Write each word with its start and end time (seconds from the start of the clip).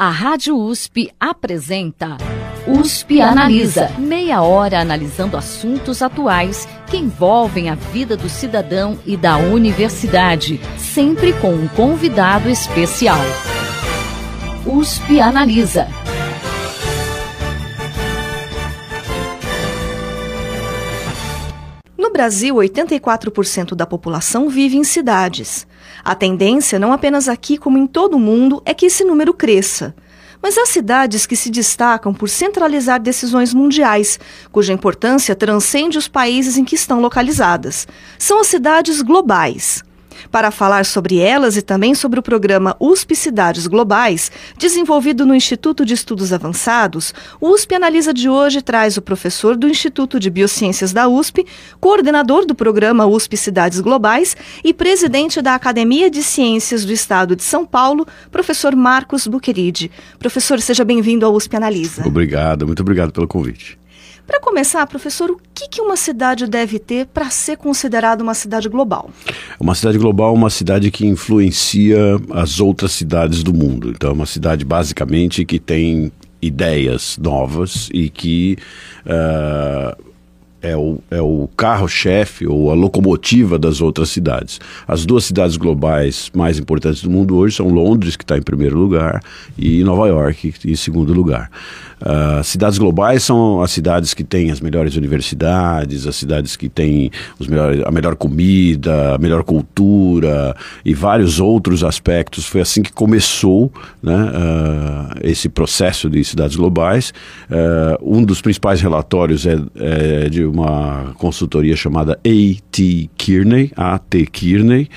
A 0.00 0.08
Rádio 0.08 0.56
USP 0.56 1.10
apresenta 1.20 2.16
USP 2.66 3.20
Analisa. 3.20 3.90
Meia 3.98 4.40
hora 4.40 4.80
analisando 4.80 5.36
assuntos 5.36 6.00
atuais 6.00 6.66
que 6.86 6.96
envolvem 6.96 7.68
a 7.68 7.74
vida 7.74 8.16
do 8.16 8.26
cidadão 8.26 8.98
e 9.04 9.14
da 9.14 9.36
universidade, 9.36 10.58
sempre 10.78 11.34
com 11.34 11.52
um 11.52 11.68
convidado 11.68 12.48
especial. 12.48 13.18
USP 14.64 15.20
Analisa. 15.20 15.86
No 21.98 22.10
Brasil, 22.10 22.54
84% 22.54 23.74
da 23.74 23.84
população 23.84 24.48
vive 24.48 24.78
em 24.78 24.82
cidades. 24.82 25.66
A 26.04 26.14
tendência, 26.14 26.78
não 26.78 26.92
apenas 26.92 27.28
aqui 27.28 27.56
como 27.56 27.78
em 27.78 27.86
todo 27.86 28.14
o 28.14 28.20
mundo, 28.20 28.62
é 28.64 28.72
que 28.72 28.86
esse 28.86 29.04
número 29.04 29.34
cresça. 29.34 29.94
Mas 30.42 30.56
há 30.56 30.64
cidades 30.64 31.26
que 31.26 31.36
se 31.36 31.50
destacam 31.50 32.14
por 32.14 32.28
centralizar 32.28 33.00
decisões 33.00 33.52
mundiais, 33.52 34.18
cuja 34.50 34.72
importância 34.72 35.36
transcende 35.36 35.98
os 35.98 36.08
países 36.08 36.56
em 36.56 36.64
que 36.64 36.74
estão 36.74 37.00
localizadas. 37.00 37.86
São 38.18 38.40
as 38.40 38.46
cidades 38.46 39.02
globais. 39.02 39.82
Para 40.30 40.50
falar 40.50 40.84
sobre 40.84 41.18
elas 41.18 41.56
e 41.56 41.62
também 41.62 41.94
sobre 41.94 42.20
o 42.20 42.22
programa 42.22 42.76
USP 42.78 43.14
Cidades 43.16 43.66
Globais, 43.66 44.30
desenvolvido 44.58 45.26
no 45.26 45.34
Instituto 45.34 45.84
de 45.84 45.94
Estudos 45.94 46.32
Avançados, 46.32 47.12
o 47.40 47.50
USP 47.50 47.74
Analisa 47.74 48.12
de 48.12 48.28
hoje 48.28 48.62
traz 48.62 48.96
o 48.96 49.02
professor 49.02 49.56
do 49.56 49.68
Instituto 49.68 50.20
de 50.20 50.30
Biociências 50.30 50.92
da 50.92 51.08
USP, 51.08 51.46
coordenador 51.80 52.46
do 52.46 52.54
programa 52.54 53.06
USP 53.06 53.36
Cidades 53.36 53.80
Globais 53.80 54.36
e 54.64 54.72
presidente 54.72 55.42
da 55.42 55.54
Academia 55.54 56.10
de 56.10 56.22
Ciências 56.22 56.84
do 56.84 56.92
Estado 56.92 57.34
de 57.34 57.42
São 57.42 57.64
Paulo, 57.66 58.06
professor 58.30 58.76
Marcos 58.76 59.26
Buqueride. 59.26 59.90
Professor, 60.18 60.60
seja 60.60 60.84
bem-vindo 60.84 61.24
ao 61.24 61.34
USP 61.34 61.56
Analisa. 61.56 62.06
Obrigado, 62.06 62.66
muito 62.66 62.80
obrigado 62.80 63.12
pelo 63.12 63.26
convite. 63.26 63.79
Para 64.30 64.38
começar, 64.38 64.86
professor, 64.86 65.28
o 65.28 65.40
que, 65.52 65.66
que 65.66 65.80
uma 65.80 65.96
cidade 65.96 66.46
deve 66.46 66.78
ter 66.78 67.04
para 67.06 67.28
ser 67.30 67.56
considerada 67.56 68.22
uma 68.22 68.32
cidade 68.32 68.68
global? 68.68 69.10
Uma 69.58 69.74
cidade 69.74 69.98
global 69.98 70.32
é 70.32 70.38
uma 70.38 70.50
cidade 70.50 70.88
que 70.92 71.04
influencia 71.04 71.98
as 72.30 72.60
outras 72.60 72.92
cidades 72.92 73.42
do 73.42 73.52
mundo. 73.52 73.90
Então, 73.90 74.10
é 74.10 74.12
uma 74.12 74.26
cidade 74.26 74.64
basicamente 74.64 75.44
que 75.44 75.58
tem 75.58 76.12
ideias 76.40 77.18
novas 77.18 77.88
e 77.92 78.08
que 78.08 78.56
uh, 79.04 80.00
é 80.62 80.76
o, 80.76 80.98
é 81.10 81.20
o 81.20 81.48
carro-chefe 81.56 82.46
ou 82.46 82.70
a 82.70 82.74
locomotiva 82.74 83.58
das 83.58 83.80
outras 83.80 84.10
cidades. 84.10 84.60
As 84.86 85.04
duas 85.04 85.24
cidades 85.24 85.56
globais 85.56 86.30
mais 86.34 86.58
importantes 86.58 87.02
do 87.02 87.10
mundo 87.10 87.36
hoje 87.36 87.56
são 87.56 87.68
Londres, 87.68 88.16
que 88.16 88.24
está 88.24 88.36
em 88.36 88.42
primeiro 88.42 88.78
lugar, 88.78 89.22
e 89.58 89.82
Nova 89.82 90.06
York, 90.06 90.54
em 90.64 90.76
segundo 90.76 91.12
lugar. 91.12 91.50
Uh, 92.00 92.42
cidades 92.42 92.78
globais 92.78 93.22
são 93.22 93.62
as 93.62 93.70
cidades 93.70 94.14
que 94.14 94.24
têm 94.24 94.50
as 94.50 94.60
melhores 94.60 94.96
universidades, 94.96 96.06
as 96.06 96.16
cidades 96.16 96.56
que 96.56 96.68
têm 96.68 97.10
os 97.38 97.46
melhores, 97.46 97.82
a 97.84 97.90
melhor 97.90 98.16
comida, 98.16 99.14
a 99.14 99.18
melhor 99.18 99.44
cultura 99.44 100.56
e 100.84 100.94
vários 100.94 101.40
outros 101.40 101.84
aspectos. 101.84 102.46
Foi 102.46 102.60
assim 102.60 102.82
que 102.82 102.92
começou 102.92 103.72
né, 104.02 104.14
uh, 104.14 105.18
esse 105.22 105.48
processo 105.48 106.08
de 106.08 106.24
cidades 106.24 106.56
globais. 106.56 107.12
Uh, 107.50 108.18
um 108.18 108.24
dos 108.24 108.40
principais 108.40 108.80
relatórios 108.80 109.46
é, 109.46 109.58
é 109.76 110.28
de 110.28 110.44
uma 110.44 111.12
consultoria 111.18 111.76
chamada 111.76 112.18
A.T. 112.24 113.10
Kearney, 113.16 113.72
A.T. 113.76 114.26
Kearney, 114.26 114.88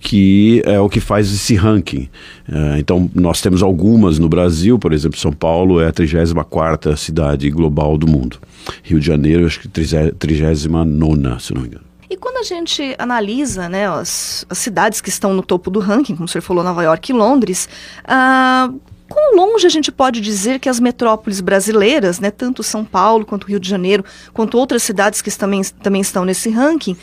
que 0.00 0.62
é 0.64 0.78
o 0.78 0.88
que 0.88 1.00
faz 1.00 1.32
esse 1.32 1.54
ranking. 1.54 2.08
Uh, 2.48 2.78
então, 2.78 3.10
nós 3.14 3.40
temos 3.40 3.62
algumas 3.62 4.18
no 4.18 4.28
Brasil, 4.28 4.78
por 4.78 4.92
exemplo, 4.92 5.18
São 5.18 5.32
Paulo 5.32 5.80
é 5.80 5.88
a 5.88 5.92
34 5.92 6.96
cidade 6.96 7.50
global 7.50 7.98
do 7.98 8.06
mundo. 8.06 8.38
Rio 8.82 9.00
de 9.00 9.06
Janeiro, 9.06 9.46
acho 9.46 9.60
que 9.60 9.68
39, 9.68 11.40
se 11.40 11.54
não 11.54 11.62
me 11.62 11.68
engano. 11.68 11.84
E 12.10 12.16
quando 12.16 12.38
a 12.38 12.42
gente 12.42 12.94
analisa 12.98 13.68
né, 13.68 13.86
as, 13.86 14.46
as, 14.48 14.58
cidades 14.58 15.00
que 15.00 15.10
estão 15.10 15.34
no 15.34 15.42
topo 15.42 15.70
do 15.70 15.78
ranking, 15.78 16.14
como 16.14 16.24
o 16.24 16.28
senhor 16.28 16.42
falou, 16.42 16.64
Nova 16.64 16.82
York 16.82 17.12
e 17.12 17.14
Londres, 17.14 17.68
uh, 18.04 18.80
Quão 19.08 19.34
longe 19.34 19.66
a 19.66 19.70
gente 19.70 19.90
pode 19.90 20.20
dizer 20.20 20.58
que 20.58 20.68
as 20.68 20.78
metrópoles 20.78 21.40
brasileiras, 21.40 22.20
né, 22.20 22.30
tanto 22.30 22.62
São 22.62 22.84
Paulo 22.84 23.24
quanto 23.24 23.46
Rio 23.46 23.58
de 23.58 23.68
Janeiro, 23.68 24.04
quanto 24.34 24.58
outras 24.58 24.82
cidades 24.82 25.22
que 25.22 25.30
também, 25.36 25.62
também 25.82 26.00
estão 26.00 26.24
nesse 26.24 26.50
ranking, 26.50 26.96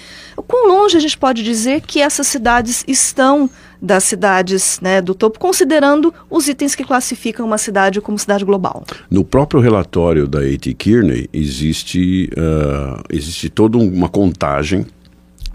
quão 0.48 0.68
longe 0.68 0.96
a 0.96 1.00
gente 1.00 1.18
pode 1.18 1.44
dizer 1.44 1.82
que 1.82 2.00
essas 2.00 2.28
cidades 2.28 2.84
estão 2.88 3.50
das 3.82 4.04
cidades 4.04 4.80
né, 4.82 5.02
do 5.02 5.16
topo, 5.16 5.40
considerando 5.40 6.14
os 6.30 6.48
itens 6.48 6.76
que 6.76 6.84
classificam 6.84 7.46
uma 7.46 7.58
cidade 7.58 8.00
como 8.00 8.18
cidade 8.20 8.46
global? 8.46 8.84
No 9.10 9.24
próprio 9.24 9.60
relatório 9.60 10.28
da 10.28 10.40
A.T. 10.40 10.74
Kearney, 10.76 11.28
existe, 11.34 12.30
uh, 12.34 13.02
existe 13.10 13.50
toda 13.50 13.78
uma 13.78 14.10
contagem 14.10 14.86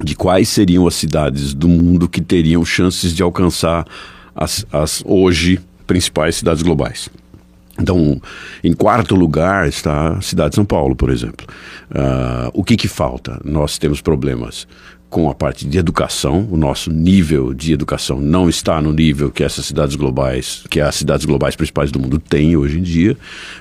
de 0.02 0.16
quais 0.16 0.48
seriam 0.48 0.86
as 0.86 0.94
cidades 0.94 1.54
do 1.54 1.68
mundo 1.68 2.08
que 2.08 2.20
teriam 2.20 2.64
chances 2.64 3.14
de 3.14 3.22
alcançar 3.22 3.86
as, 4.34 4.64
as 4.72 5.02
hoje 5.04 5.60
principais 5.90 6.36
cidades 6.36 6.62
globais. 6.62 7.08
Então, 7.76 8.22
em 8.62 8.72
quarto 8.72 9.16
lugar 9.16 9.66
está 9.66 10.18
a 10.18 10.20
cidade 10.20 10.50
de 10.50 10.54
São 10.54 10.64
Paulo, 10.64 10.94
por 10.94 11.10
exemplo. 11.10 11.44
Uh, 11.90 12.48
o 12.54 12.62
que, 12.62 12.76
que 12.76 12.86
falta? 12.86 13.40
Nós 13.44 13.76
temos 13.76 14.00
problemas 14.00 14.68
com 15.10 15.28
a 15.28 15.34
parte 15.34 15.66
de 15.66 15.76
educação. 15.76 16.48
O 16.50 16.56
nosso 16.56 16.90
nível 16.90 17.52
de 17.52 17.72
educação 17.72 18.20
não 18.20 18.48
está 18.48 18.80
no 18.80 18.92
nível 18.92 19.30
que 19.30 19.42
essas 19.42 19.66
cidades 19.66 19.96
globais, 19.96 20.64
que 20.70 20.80
as 20.80 20.94
cidades 20.94 21.26
globais 21.26 21.56
principais 21.56 21.90
do 21.90 21.98
mundo 21.98 22.18
têm 22.18 22.56
hoje 22.56 22.78
em 22.78 22.82
dia, 22.82 23.16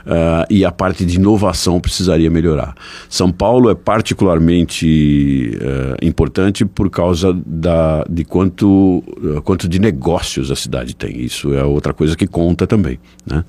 uh, 0.06 0.46
e 0.50 0.64
a 0.64 0.72
parte 0.72 1.04
de 1.04 1.16
inovação 1.16 1.82
precisaria 1.82 2.30
melhorar. 2.30 2.76
São 3.10 3.32
Paulo 3.32 3.72
é 3.72 3.76
particularmente 3.76 5.52
uh, 5.56 6.06
importante 6.06 6.64
por 6.64 6.90
causa 6.90 7.36
da, 7.46 8.06
de 8.08 8.24
quanto, 8.24 9.04
uh, 9.08 9.42
quanto 9.44 9.68
de 9.68 9.80
negócios 9.80 10.52
a 10.52 10.56
cidade 10.56 10.96
tem. 10.96 11.20
Isso 11.20 11.54
é 11.54 11.64
outra 11.64 11.94
coisa 11.94 12.16
que 12.16 12.28
conta 12.28 12.68
também. 12.68 13.00
Né? 13.26 13.44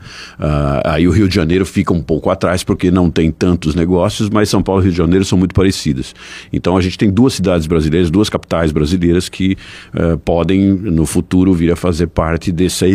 aí 0.84 1.06
o 1.08 1.10
Rio 1.10 1.28
de 1.28 1.34
Janeiro 1.34 1.64
fica 1.64 1.92
um 1.92 2.02
pouco 2.02 2.28
atrás 2.28 2.62
porque 2.62 2.90
não 2.90 3.10
tem 3.10 3.30
tantos 3.30 3.74
negócios, 3.74 4.28
mas 4.28 4.48
São 4.48 4.62
Paulo 4.62 4.82
e 4.82 4.84
Rio 4.84 4.92
de 4.92 4.98
Janeiro 4.98 5.24
são 5.24 5.38
muito 5.38 5.54
parecidas. 5.54 6.14
Então 6.52 6.76
a 6.76 6.80
gente 6.80 6.96
tem 6.96 7.10
duas 7.10 7.34
cidades 7.34 7.66
brasileiras 7.66 7.89
brasileiras, 7.90 8.10
duas 8.10 8.28
capitais 8.28 8.72
brasileiras 8.72 9.28
que 9.28 9.56
uh, 9.94 10.18
podem 10.18 10.72
no 10.72 11.04
futuro 11.04 11.52
vir 11.52 11.72
a 11.72 11.76
fazer 11.76 12.06
parte 12.06 12.50
dessa 12.52 12.86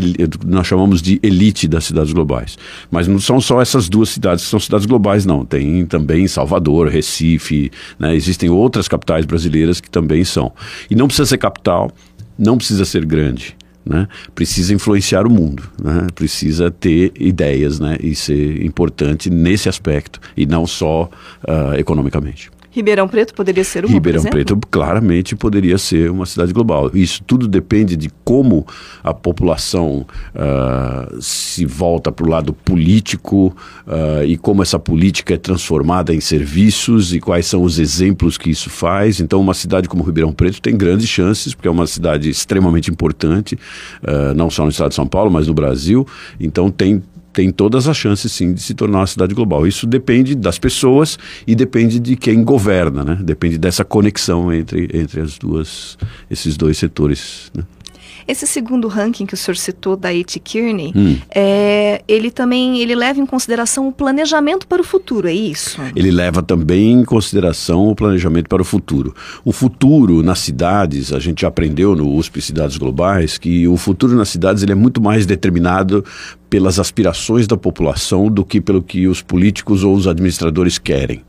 nós 0.45 0.67
chamamos 0.67 1.01
de 1.01 1.19
elite 1.21 1.67
das 1.67 1.85
cidades 1.85 2.13
globais. 2.13 2.57
Mas 2.89 3.07
não 3.07 3.19
são 3.19 3.39
só 3.39 3.61
essas 3.61 3.87
duas 3.89 4.09
cidades 4.09 4.43
que 4.43 4.49
são 4.49 4.59
cidades 4.59 4.85
globais, 4.85 5.25
não. 5.25 5.45
Tem 5.45 5.85
também 5.85 6.27
Salvador, 6.27 6.87
Recife, 6.87 7.71
né? 7.99 8.15
existem 8.15 8.49
outras 8.49 8.87
capitais 8.87 9.25
brasileiras 9.25 9.79
que 9.79 9.89
também 9.89 10.23
são. 10.23 10.51
E 10.89 10.95
não 10.95 11.07
precisa 11.07 11.25
ser 11.25 11.37
capital, 11.37 11.91
não 12.37 12.57
precisa 12.57 12.85
ser 12.85 13.05
grande. 13.05 13.55
Né? 13.85 14.07
Precisa 14.33 14.73
influenciar 14.73 15.27
o 15.27 15.29
mundo, 15.29 15.61
né? 15.79 16.07
precisa 16.15 16.71
ter 16.71 17.13
ideias 17.19 17.79
né? 17.79 17.97
e 18.01 18.15
ser 18.15 18.65
importante 18.65 19.29
nesse 19.29 19.69
aspecto 19.69 20.19
e 20.35 20.47
não 20.47 20.65
só 20.65 21.03
uh, 21.03 21.75
economicamente. 21.77 22.49
Ribeirão 22.75 23.07
Preto 23.07 23.33
poderia 23.33 23.63
ser 23.63 23.85
uma, 23.85 23.93
Ribeirão 23.93 24.23
Preto 24.23 24.59
claramente 24.69 25.33
poderia 25.33 25.77
ser 25.77 26.11
uma 26.11 26.25
cidade 26.25 26.51
global. 26.51 26.91
Isso 26.93 27.23
tudo 27.23 27.47
depende 27.47 27.95
de 27.95 28.09
como 28.25 28.67
a 29.01 29.13
população 29.13 30.05
uh, 30.35 31.21
se 31.21 31.65
volta 31.65 32.11
para 32.11 32.25
o 32.25 32.29
lado 32.29 32.51
político 32.51 33.55
uh, 33.87 34.25
e 34.25 34.35
como 34.35 34.61
essa 34.61 34.77
política 34.77 35.35
é 35.35 35.37
transformada 35.37 36.13
em 36.13 36.19
serviços 36.19 37.13
e 37.13 37.21
quais 37.21 37.45
são 37.45 37.63
os 37.63 37.79
exemplos 37.79 38.37
que 38.37 38.49
isso 38.49 38.69
faz. 38.69 39.21
Então, 39.21 39.39
uma 39.39 39.53
cidade 39.53 39.87
como 39.87 40.03
Ribeirão 40.03 40.33
Preto 40.33 40.61
tem 40.61 40.75
grandes 40.75 41.07
chances, 41.07 41.53
porque 41.53 41.69
é 41.69 41.71
uma 41.71 41.87
cidade 41.87 42.29
extremamente 42.29 42.91
importante, 42.91 43.55
uh, 44.03 44.33
não 44.35 44.49
só 44.49 44.63
no 44.63 44.69
estado 44.69 44.89
de 44.89 44.95
São 44.95 45.07
Paulo, 45.07 45.31
mas 45.31 45.47
no 45.47 45.53
Brasil. 45.53 46.05
Então, 46.37 46.69
tem 46.69 47.01
tem 47.35 47.51
todas 47.51 47.87
as 47.87 47.97
chances 47.97 48.31
sim 48.31 48.53
de 48.53 48.61
se 48.61 48.73
tornar 48.73 48.99
uma 48.99 49.07
cidade 49.07 49.35
global. 49.35 49.67
Isso 49.67 49.85
depende 49.85 50.33
das 50.33 50.57
pessoas 50.57 51.19
e 51.45 51.53
depende 51.53 51.99
de 51.99 52.15
quem 52.15 52.43
governa, 52.43 53.03
né? 53.03 53.19
Depende 53.21 53.57
dessa 53.57 53.83
conexão 53.83 54.53
entre, 54.53 54.89
entre 54.93 55.19
as 55.19 55.37
duas, 55.37 55.97
esses 56.31 56.55
dois 56.55 56.77
setores. 56.77 57.51
Né? 57.53 57.63
Esse 58.27 58.47
segundo 58.47 58.87
ranking 58.87 59.25
que 59.25 59.35
o 59.35 59.37
senhor 59.37 59.55
citou 59.55 59.95
da 59.95 60.09
A.T. 60.09 60.39
Kearney, 60.39 60.91
hum. 60.95 61.17
é, 61.29 62.01
ele 62.07 62.31
também 62.31 62.79
ele 62.79 62.95
leva 62.95 63.19
em 63.19 63.25
consideração 63.25 63.87
o 63.87 63.91
planejamento 63.91 64.65
para 64.65 64.81
o 64.81 64.83
futuro, 64.83 65.27
é 65.27 65.33
isso? 65.33 65.79
Ele 65.95 66.09
leva 66.09 66.41
também 66.41 66.93
em 66.93 67.05
consideração 67.05 67.87
o 67.87 67.95
planejamento 67.95 68.47
para 68.49 68.61
o 68.61 68.65
futuro. 68.65 69.13
O 69.43 69.51
futuro 69.51 70.23
nas 70.23 70.39
cidades, 70.39 71.13
a 71.13 71.19
gente 71.19 71.41
já 71.41 71.49
aprendeu 71.49 71.95
no 71.95 72.15
USP 72.15 72.41
Cidades 72.41 72.77
Globais, 72.77 73.37
que 73.37 73.67
o 73.67 73.77
futuro 73.77 74.15
nas 74.15 74.29
cidades 74.29 74.63
ele 74.63 74.71
é 74.71 74.75
muito 74.75 74.99
mais 74.99 75.27
determinado 75.27 76.03
pelas 76.55 76.79
aspirações 76.79 77.47
da 77.47 77.57
população 77.57 78.31
do 78.31 78.45
que 78.45 78.61
pelo 78.61 78.81
que 78.81 79.09
os 79.09 79.21
políticos 79.21 79.83
ou 79.83 79.93
os 79.93 80.07
administradores 80.07 80.77
querem. 80.77 81.21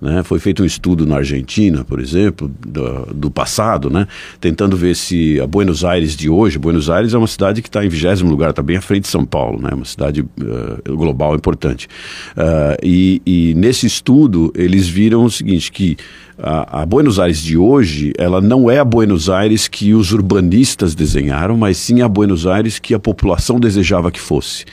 Né? 0.00 0.22
Foi 0.22 0.38
feito 0.38 0.62
um 0.62 0.64
estudo 0.64 1.04
na 1.04 1.16
Argentina, 1.16 1.84
por 1.84 2.00
exemplo, 2.00 2.50
do, 2.66 3.14
do, 3.14 3.30
passado, 3.30 3.90
né? 3.90 4.08
tentando 4.40 4.78
ver 4.78 4.96
se 4.96 5.38
a 5.38 5.46
Buenos 5.46 5.84
Aires 5.84 6.16
de 6.16 6.30
hoje, 6.30 6.58
Buenos 6.58 6.88
Aires 6.88 7.12
é 7.12 7.18
uma 7.18 7.26
cidade 7.26 7.60
que 7.60 7.68
está 7.68 7.84
em 7.84 7.90
vigésimo 7.90 8.30
lugar, 8.30 8.50
está 8.50 8.62
bem 8.62 8.78
à 8.78 8.80
frente 8.80 9.02
de 9.02 9.08
São 9.08 9.26
Paulo, 9.26 9.60
né? 9.60 9.68
uma 9.70 9.84
cidade 9.84 10.22
uh, 10.22 10.96
global 10.96 11.34
importante. 11.34 11.86
Uh, 12.34 12.80
e, 12.82 13.20
e 13.26 13.54
nesse 13.54 13.86
estudo 13.86 14.50
eles 14.56 14.88
viram 14.88 15.24
o 15.26 15.30
seguinte, 15.30 15.70
que 15.70 15.98
a, 16.42 16.82
a, 16.82 16.86
Buenos 16.86 17.18
Aires 17.18 17.42
de 17.42 17.56
hoje, 17.56 18.12
ela 18.18 18.40
não 18.40 18.70
é 18.70 18.78
a 18.78 18.84
Buenos 18.84 19.28
Aires 19.28 19.68
que 19.68 19.94
os 19.94 20.12
urbanistas 20.12 20.94
desenharam, 20.94 21.56
mas 21.56 21.76
sim 21.76 22.02
a 22.02 22.08
Buenos 22.08 22.46
Aires 22.46 22.78
que 22.78 22.94
a 22.94 22.98
população 22.98 23.60
desejava 23.60 24.10
que 24.10 24.20
fosse. 24.20 24.64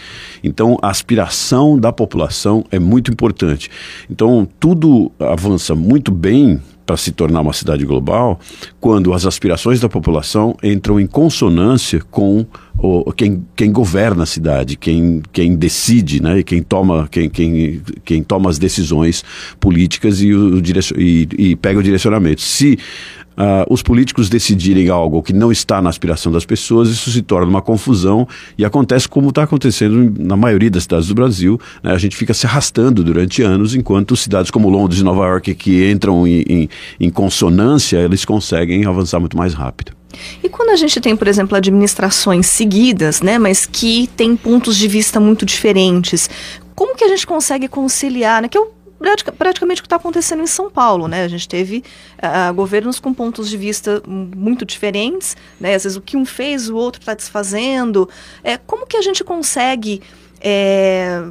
Então, 0.43 0.77
a 0.81 0.89
aspiração 0.89 1.77
da 1.77 1.91
população 1.91 2.63
é 2.71 2.79
muito 2.79 3.11
importante. 3.11 3.69
Então, 4.09 4.47
tudo 4.59 5.11
avança 5.19 5.75
muito 5.75 6.11
bem 6.11 6.61
para 6.87 6.95
se 6.95 7.11
tornar 7.11 7.41
uma 7.41 7.51
cidade 7.51 7.85
global 7.85 8.39
quando 8.79 9.13
as 9.13 9.25
aspirações 9.25 9.81
da 9.81 9.89
população 9.89 10.55
entram 10.63 10.97
em 10.97 11.05
consonância 11.05 12.01
com 12.09 12.45
o, 12.77 13.11
quem, 13.11 13.45
quem 13.55 13.71
governa 13.71 14.23
a 14.23 14.25
cidade, 14.25 14.77
quem, 14.77 15.21
quem 15.33 15.55
decide, 15.55 16.21
né, 16.21 16.41
quem, 16.43 16.63
toma, 16.63 17.07
quem, 17.11 17.29
quem, 17.29 17.81
quem 18.05 18.23
toma 18.23 18.49
as 18.49 18.57
decisões 18.57 19.23
políticas 19.59 20.21
e, 20.21 20.33
o, 20.33 20.61
e, 20.95 21.27
e 21.37 21.55
pega 21.57 21.79
o 21.79 21.83
direcionamento. 21.83 22.41
Se 22.41 22.79
uh, 23.37 23.71
os 23.71 23.81
políticos 23.81 24.29
decidirem 24.29 24.89
algo 24.89 25.21
que 25.21 25.31
não 25.31 25.51
está 25.51 25.81
na 25.81 25.89
aspiração 25.89 26.31
das 26.31 26.45
pessoas, 26.45 26.89
isso 26.89 27.11
se 27.11 27.21
torna 27.21 27.47
uma 27.47 27.61
confusão 27.61 28.27
e 28.57 28.65
acontece 28.65 29.07
como 29.07 29.29
está 29.29 29.43
acontecendo 29.43 30.13
na 30.19 30.35
maioria 30.35 30.69
das 30.69 30.83
cidades 30.83 31.07
do 31.07 31.15
Brasil. 31.15 31.59
Né? 31.83 31.91
A 31.93 31.97
gente 31.97 32.15
fica 32.15 32.33
se 32.33 32.45
arrastando 32.45 33.03
durante 33.03 33.41
anos, 33.41 33.75
enquanto 33.75 34.15
cidades 34.15 34.51
como 34.51 34.69
Londres 34.69 34.99
e 34.99 35.03
Nova 35.03 35.25
York, 35.25 35.53
que 35.55 35.89
entram 35.89 36.25
em, 36.27 36.43
em, 36.47 36.69
em 36.99 37.09
consonância, 37.09 37.97
eles 37.97 38.25
conseguem 38.25 38.85
avançar 38.85 39.19
muito 39.19 39.37
mais 39.37 39.53
rápido. 39.53 39.91
E 40.43 40.49
quando 40.49 40.69
a 40.69 40.75
gente 40.75 40.99
tem, 40.99 41.15
por 41.15 41.27
exemplo, 41.27 41.55
administrações 41.55 42.47
seguidas, 42.47 43.21
né, 43.21 43.37
mas 43.37 43.65
que 43.65 44.09
têm 44.15 44.35
pontos 44.35 44.75
de 44.77 44.87
vista 44.87 45.19
muito 45.19 45.45
diferentes, 45.45 46.29
como 46.73 46.95
que 46.95 47.03
a 47.03 47.07
gente 47.07 47.27
consegue 47.27 47.67
conciliar, 47.67 48.41
né, 48.41 48.47
que 48.47 48.57
é 48.57 48.61
o 48.99 49.31
praticamente 49.31 49.81
o 49.81 49.83
que 49.83 49.87
está 49.87 49.95
acontecendo 49.95 50.41
em 50.41 50.47
São 50.47 50.69
Paulo, 50.69 51.07
né? 51.07 51.23
A 51.23 51.27
gente 51.27 51.47
teve 51.47 51.83
uh, 52.17 52.53
governos 52.53 52.99
com 52.99 53.13
pontos 53.13 53.49
de 53.49 53.57
vista 53.57 54.01
muito 54.07 54.65
diferentes, 54.65 55.35
né? 55.59 55.75
Às 55.75 55.83
vezes 55.83 55.97
o 55.97 56.01
que 56.01 56.17
um 56.17 56.25
fez, 56.25 56.69
o 56.69 56.75
outro 56.75 57.01
está 57.01 57.13
desfazendo. 57.13 58.09
É, 58.43 58.57
como 58.57 58.87
que 58.87 58.97
a 58.97 59.01
gente 59.01 59.23
consegue 59.23 60.01
é, 60.41 61.23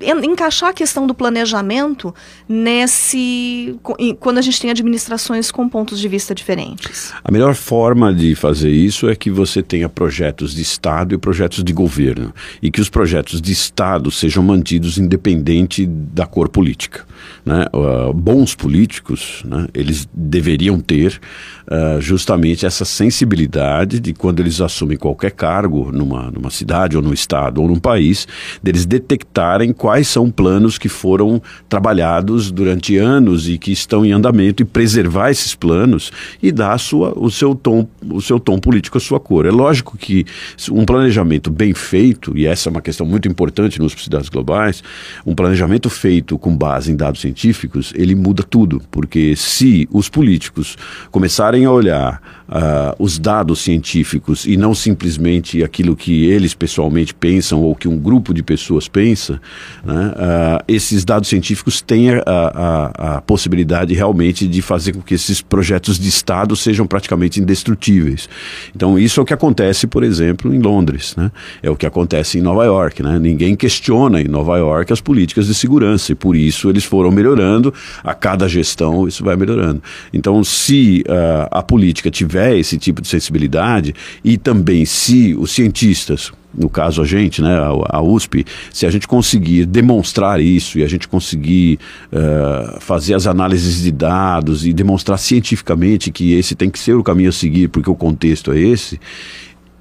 encaixar 0.00 0.70
a 0.70 0.72
questão 0.72 1.06
do 1.06 1.14
planejamento 1.14 2.14
nesse 2.48 3.78
quando 4.20 4.38
a 4.38 4.42
gente 4.42 4.60
tem 4.60 4.70
administrações 4.70 5.50
com 5.50 5.68
pontos 5.68 5.98
de 5.98 6.08
vista 6.08 6.34
diferentes? 6.34 7.12
A 7.24 7.30
melhor 7.30 7.54
forma 7.54 8.12
de 8.12 8.34
fazer 8.34 8.70
isso 8.70 9.08
é 9.08 9.16
que 9.16 9.30
você 9.30 9.62
tenha 9.62 9.88
projetos 9.88 10.54
de 10.54 10.62
Estado 10.62 11.14
e 11.14 11.18
projetos 11.18 11.64
de 11.64 11.72
governo 11.72 12.32
e 12.62 12.70
que 12.70 12.80
os 12.80 12.88
projetos 12.88 13.40
de 13.40 13.52
Estado 13.52 14.10
sejam 14.10 14.42
mantidos 14.42 14.98
independente 14.98 15.86
da 15.86 16.26
cor 16.26 16.48
política. 16.48 17.04
Né? 17.44 17.66
Uh, 17.72 18.12
bons 18.12 18.54
políticos, 18.54 19.42
né, 19.44 19.66
eles 19.74 20.08
deveriam 20.12 20.80
ter 20.80 21.20
uh, 21.66 22.00
justamente 22.00 22.66
essa 22.66 22.84
sensibilidade 22.84 24.00
de 24.00 24.12
quando 24.12 24.40
eles 24.40 24.60
assumem 24.60 24.96
qualquer 24.96 25.30
cargo 25.30 25.90
numa, 25.92 26.30
numa 26.30 26.50
cidade 26.50 26.96
ou 26.96 27.02
num 27.02 27.12
estado 27.12 27.62
ou 27.62 27.68
num 27.68 27.78
país, 27.78 28.26
deles 28.62 28.84
detectarem 28.84 29.72
quais 29.72 30.08
são 30.08 30.30
planos 30.30 30.78
que 30.78 30.88
foram 30.88 31.40
trabalhados 31.68 32.50
durante 32.50 32.96
anos 32.96 33.48
e 33.48 33.58
que 33.58 33.72
estão 33.72 34.04
em 34.04 34.12
andamento 34.12 34.62
e 34.62 34.66
preservar 34.66 35.30
esses 35.30 35.54
planos 35.54 36.10
e 36.42 36.52
dar 36.52 36.78
sua, 36.78 37.12
o, 37.16 37.30
seu 37.30 37.54
tom, 37.54 37.86
o 38.10 38.20
seu 38.20 38.38
tom 38.38 38.58
político, 38.58 38.98
a 38.98 39.00
sua 39.00 39.20
cor. 39.20 39.46
É 39.46 39.50
lógico 39.50 39.96
que 39.96 40.24
um 40.70 40.84
planejamento 40.84 41.50
bem 41.50 41.74
feito, 41.74 42.36
e 42.36 42.46
essa 42.46 42.68
é 42.68 42.70
uma 42.70 42.82
questão 42.82 43.06
muito 43.06 43.28
importante 43.28 43.78
nos 43.78 43.92
cidades 43.92 44.28
globais, 44.28 44.82
um 45.24 45.34
planejamento 45.34 45.90
feito 45.90 46.38
com 46.38 46.56
base 46.56 46.92
em 46.92 46.96
dados 46.96 47.17
científicos, 47.20 47.92
ele 47.96 48.14
muda 48.14 48.42
tudo, 48.42 48.80
porque 48.90 49.34
se 49.36 49.88
os 49.90 50.08
políticos 50.08 50.76
começarem 51.10 51.64
a 51.64 51.70
olhar 51.70 52.37
uh, 52.48 52.94
os 52.98 53.18
dados 53.18 53.60
científicos 53.60 54.46
e 54.46 54.56
não 54.56 54.74
simplesmente 54.74 55.62
aquilo 55.62 55.94
que 55.94 56.26
eles 56.26 56.54
pessoalmente 56.54 57.14
pensam 57.14 57.60
ou 57.60 57.74
que 57.74 57.86
um 57.86 57.98
grupo 57.98 58.32
de 58.32 58.42
pessoas 58.42 58.88
pensa, 58.88 59.40
né, 59.84 60.12
uh, 60.16 60.64
esses 60.66 61.04
dados 61.04 61.28
científicos 61.28 61.80
têm 61.80 62.10
a, 62.10 62.22
a, 62.26 63.16
a, 63.16 63.20
possibilidade 63.20 63.94
realmente 63.94 64.46
de 64.46 64.62
fazer 64.62 64.92
com 64.92 65.02
que 65.02 65.14
esses 65.14 65.42
projetos 65.42 65.98
de 65.98 66.08
Estado 66.08 66.56
sejam 66.56 66.86
praticamente 66.86 67.40
indestrutíveis. 67.40 68.28
Então, 68.74 68.98
isso 68.98 69.20
é 69.20 69.22
o 69.22 69.26
que 69.26 69.34
acontece, 69.34 69.86
por 69.86 70.02
exemplo, 70.02 70.54
em 70.54 70.58
Londres, 70.58 71.14
né? 71.16 71.30
é 71.62 71.70
o 71.70 71.76
que 71.76 71.86
acontece 71.86 72.38
em 72.38 72.40
Nova 72.40 72.64
York. 72.64 73.02
Né? 73.02 73.18
Ninguém 73.18 73.54
questiona 73.54 74.20
em 74.20 74.28
Nova 74.28 74.56
York 74.56 74.92
as 74.92 75.00
políticas 75.00 75.46
de 75.46 75.54
segurança 75.54 76.12
e 76.12 76.14
por 76.14 76.36
isso 76.36 76.70
eles 76.70 76.84
foram 76.84 77.10
melhorando, 77.10 77.72
a 78.02 78.14
cada 78.14 78.48
gestão 78.48 79.06
isso 79.06 79.24
vai 79.24 79.36
melhorando. 79.36 79.82
Então, 80.12 80.42
se 80.42 81.04
uh, 81.08 81.48
a 81.50 81.62
política 81.62 82.10
tiver 82.10 82.37
esse 82.58 82.78
tipo 82.78 83.02
de 83.02 83.08
sensibilidade 83.08 83.94
e 84.24 84.36
também 84.36 84.84
se 84.84 85.34
os 85.34 85.50
cientistas 85.52 86.32
no 86.56 86.68
caso 86.68 87.02
a 87.02 87.04
gente, 87.04 87.42
né, 87.42 87.56
a, 87.88 88.00
USP, 88.00 88.44
se 88.72 88.86
a 88.86 88.90
gente 88.90 89.06
conseguir 89.06 89.66
demonstrar 89.66 90.40
isso 90.40 90.78
e 90.78 90.82
a 90.82 90.88
gente 90.88 91.06
conseguir 91.06 91.78
uh, 92.10 92.80
fazer 92.80 93.14
as 93.14 93.26
análises 93.26 93.82
de 93.82 93.92
dados 93.92 94.66
e 94.66 94.72
demonstrar 94.72 95.18
cientificamente 95.18 96.10
que 96.10 96.32
esse 96.32 96.54
tem 96.54 96.70
que 96.70 96.78
ser 96.78 96.94
o 96.94 97.02
caminho 97.02 97.28
a 97.28 97.32
seguir 97.32 97.68
porque 97.68 97.90
o 97.90 97.94
contexto 97.94 98.50
é 98.52 98.58
esse, 98.58 98.98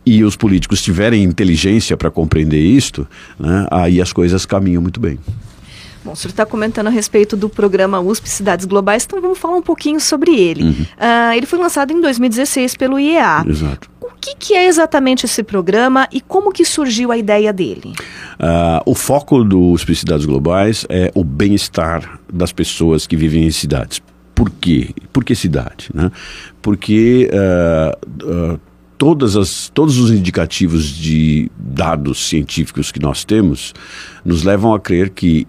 e 0.06 0.24
os 0.24 0.36
políticos 0.36 0.82
tiverem 0.82 1.24
inteligência 1.24 1.98
para 1.98 2.12
compreender 2.12 2.62
isto, 2.62 3.08
né, 3.40 3.66
aí 3.72 4.02
as 4.02 4.14
coisas 4.14 4.46
caminham 4.46 4.82
muito 4.82 5.00
bem. 5.00 5.18
Bom, 6.08 6.14
o 6.14 6.16
senhor 6.16 6.30
está 6.30 6.46
comentando 6.46 6.88
a 6.88 6.90
respeito 6.90 7.36
do 7.36 7.50
programa 7.50 8.00
USP 8.00 8.30
Cidades 8.30 8.66
Globais, 8.66 9.04
então 9.04 9.20
vamos 9.20 9.38
falar 9.38 9.58
um 9.58 9.62
pouquinho 9.62 10.00
sobre 10.00 10.40
ele. 10.40 10.64
Uhum. 10.64 10.72
Uh, 10.72 11.34
ele 11.36 11.46
foi 11.46 11.60
lançado 11.60 11.92
em 11.92 12.00
2016 12.00 12.78
pelo 12.78 12.98
IEA. 12.98 13.44
Exato. 13.46 13.90
O 14.00 14.08
que, 14.18 14.34
que, 14.36 14.54
é 14.54 14.68
exatamente 14.68 15.26
esse 15.26 15.44
programa 15.44 16.08
e 16.10 16.22
como 16.22 16.54
que 16.54 16.64
surgiu 16.64 17.12
a 17.12 17.18
ideia 17.18 17.52
dele? 17.52 17.92
Uh, 18.40 18.82
o 18.86 18.96
foco 18.96 19.44
do 19.44 19.60
USP 19.72 19.96
Cidades 19.96 20.26
Globais 20.26 20.86
é 20.88 21.12
o 21.14 21.26
bem-estar 21.26 22.18
das 22.32 22.54
pessoas 22.54 23.06
que 23.06 23.18
vivem 23.18 23.44
em 23.44 23.52
cidades. 23.52 24.02
Por 24.34 24.50
quê? 24.50 24.92
Por 25.12 25.26
que 25.26 25.36
cidade? 25.36 25.90
Né? 25.94 26.10
Porque 26.62 27.30
uh, 27.34 28.60
todas 28.98 29.36
as, 29.36 29.70
todos 29.74 29.98
os 29.98 30.10
indicativos 30.10 30.88
de 30.88 31.52
dados 31.58 32.30
científicos 32.30 32.94
que 32.94 33.00
nós 33.02 33.26
temos 33.26 33.74
nos 34.24 34.44
levam 34.44 34.74
a 34.74 34.80
crer 34.80 35.10
que 35.10 35.46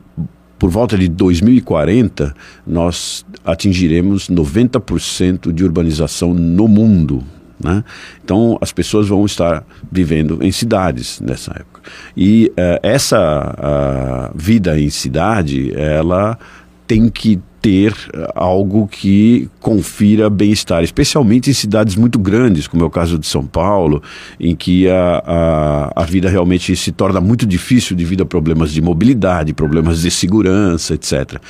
por 0.59 0.71
volta 0.71 0.99
de 0.99 1.09
2040, 1.09 2.35
nós 2.67 3.25
atingiremos 3.45 4.29
90% 4.29 5.53
de 5.53 5.65
urbanização 5.65 6.35
no 6.35 6.67
mundo. 6.67 7.23
Né? 7.63 7.83
Então, 8.25 8.59
as 8.61 8.73
pessoas 8.73 9.09
vão 9.09 9.25
estar 9.25 9.65
vivendo 9.91 10.39
em 10.43 10.53
cidades 10.53 11.21
nessa 11.21 11.53
época. 11.53 11.83
E 12.17 12.53
uh, 12.53 12.79
essa 12.83 14.31
uh, 14.33 14.39
vida 14.39 14.79
em 14.79 14.91
cidade, 14.91 15.73
ela 15.75 16.39
tem 16.87 17.09
que 17.09 17.41
ter 17.61 17.95
eh, 18.13 18.33
algo 18.35 18.87
que 18.87 19.49
confira 19.61 20.31
bem-estar, 20.31 20.83
especialmente 20.83 21.51
em 21.51 21.53
cidades 21.53 21.97
muito 21.97 22.19
grandes, 22.19 22.67
como 22.67 22.83
é 22.83 22.87
o 22.87 22.91
caso 22.91 23.19
de 23.19 23.27
São 23.27 23.45
Paulo, 23.45 24.03
em 24.39 24.55
que 24.55 24.89
a, 24.89 25.23
a, 25.27 26.03
a 26.03 26.05
vida 26.05 26.29
realmente 26.29 26.75
se 26.77 26.93
torna 26.93 27.21
muito 27.21 27.47
difícil 27.47 27.97
devido 27.97 28.23
a 28.23 28.27
problemas 28.27 28.73
de 28.73 28.81
mobilidade, 28.81 29.53
problemas 29.53 30.03
de 30.03 30.11
segurança, 30.11 30.95
etc. 30.95 31.41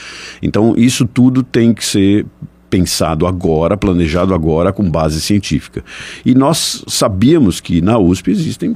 Então, 0.42 0.74
isso 0.76 1.06
tudo 1.06 1.42
tem 1.42 1.72
que 1.74 1.84
ser 1.84 2.26
pensado 2.68 3.26
agora, 3.26 3.76
planejado 3.76 4.34
agora 4.34 4.72
com 4.72 4.88
base 4.88 5.20
científica. 5.20 5.84
E 6.24 6.34
nós 6.34 6.84
sabíamos 6.86 7.60
que 7.60 7.80
na 7.80 7.98
USP 7.98 8.30
existem 8.30 8.74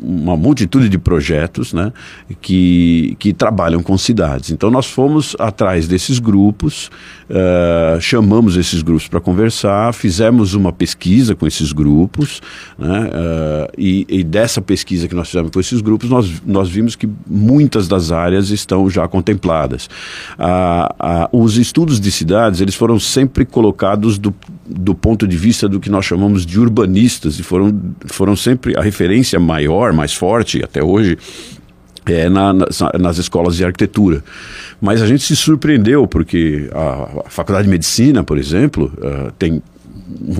uma 0.00 0.36
multitude 0.36 0.88
de 0.88 0.98
projetos 0.98 1.72
né, 1.72 1.92
que, 2.40 3.16
que 3.18 3.32
trabalham 3.32 3.82
com 3.82 3.96
cidades. 3.96 4.50
Então, 4.50 4.70
nós 4.70 4.86
fomos 4.86 5.34
atrás 5.38 5.88
desses 5.88 6.18
grupos, 6.18 6.90
uh, 7.30 8.00
chamamos 8.00 8.56
esses 8.56 8.82
grupos 8.82 9.08
para 9.08 9.20
conversar, 9.20 9.92
fizemos 9.94 10.54
uma 10.54 10.72
pesquisa 10.72 11.34
com 11.34 11.46
esses 11.46 11.72
grupos, 11.72 12.40
né, 12.78 13.08
uh, 13.08 13.72
e, 13.78 14.06
e, 14.08 14.24
dessa 14.24 14.60
pesquisa 14.60 15.08
que 15.08 15.14
nós 15.14 15.28
fizemos 15.28 15.50
com 15.50 15.60
esses 15.60 15.80
grupos, 15.80 16.10
nós, 16.10 16.42
nós 16.44 16.68
vimos 16.68 16.94
que 16.94 17.08
muitas 17.26 17.88
das 17.88 18.12
áreas 18.12 18.50
estão 18.50 18.90
já 18.90 19.08
contempladas. 19.08 19.88
Uh, 20.38 21.38
os 21.38 21.56
estudos 21.56 21.98
de 21.98 22.10
cidades, 22.10 22.60
eles 22.60 22.74
foram 22.74 22.98
sempre 22.98 23.44
colocados 23.46 24.18
do, 24.18 24.34
do 24.66 24.94
ponto 24.94 25.26
de 25.26 25.36
vista 25.36 25.68
do 25.68 25.80
que 25.80 25.88
nós 25.88 26.04
chamamos 26.04 26.44
de 26.44 26.60
urbanistas, 26.60 27.38
e 27.38 27.42
foram, 27.42 27.80
foram 28.06 28.36
sempre 28.36 28.76
a 28.76 28.82
referência 28.82 29.40
mais 29.40 29.61
maior, 29.68 29.92
mais 29.92 30.14
forte 30.14 30.62
até 30.62 30.82
hoje, 30.82 31.16
é 32.06 32.28
na, 32.28 32.52
nas, 32.52 33.18
escolas 33.18 33.56
de 33.56 33.64
arquitetura. 33.64 34.22
Mas 34.80 35.00
a 35.00 35.06
gente 35.06 35.22
se 35.22 35.36
surpreendeu, 35.36 36.06
porque 36.06 36.68
a, 36.72 37.22
a 37.26 37.30
Faculdade 37.30 37.64
de 37.64 37.70
Medicina, 37.70 38.24
por 38.24 38.38
exemplo, 38.38 38.92
uh, 38.98 39.30
tem 39.38 39.62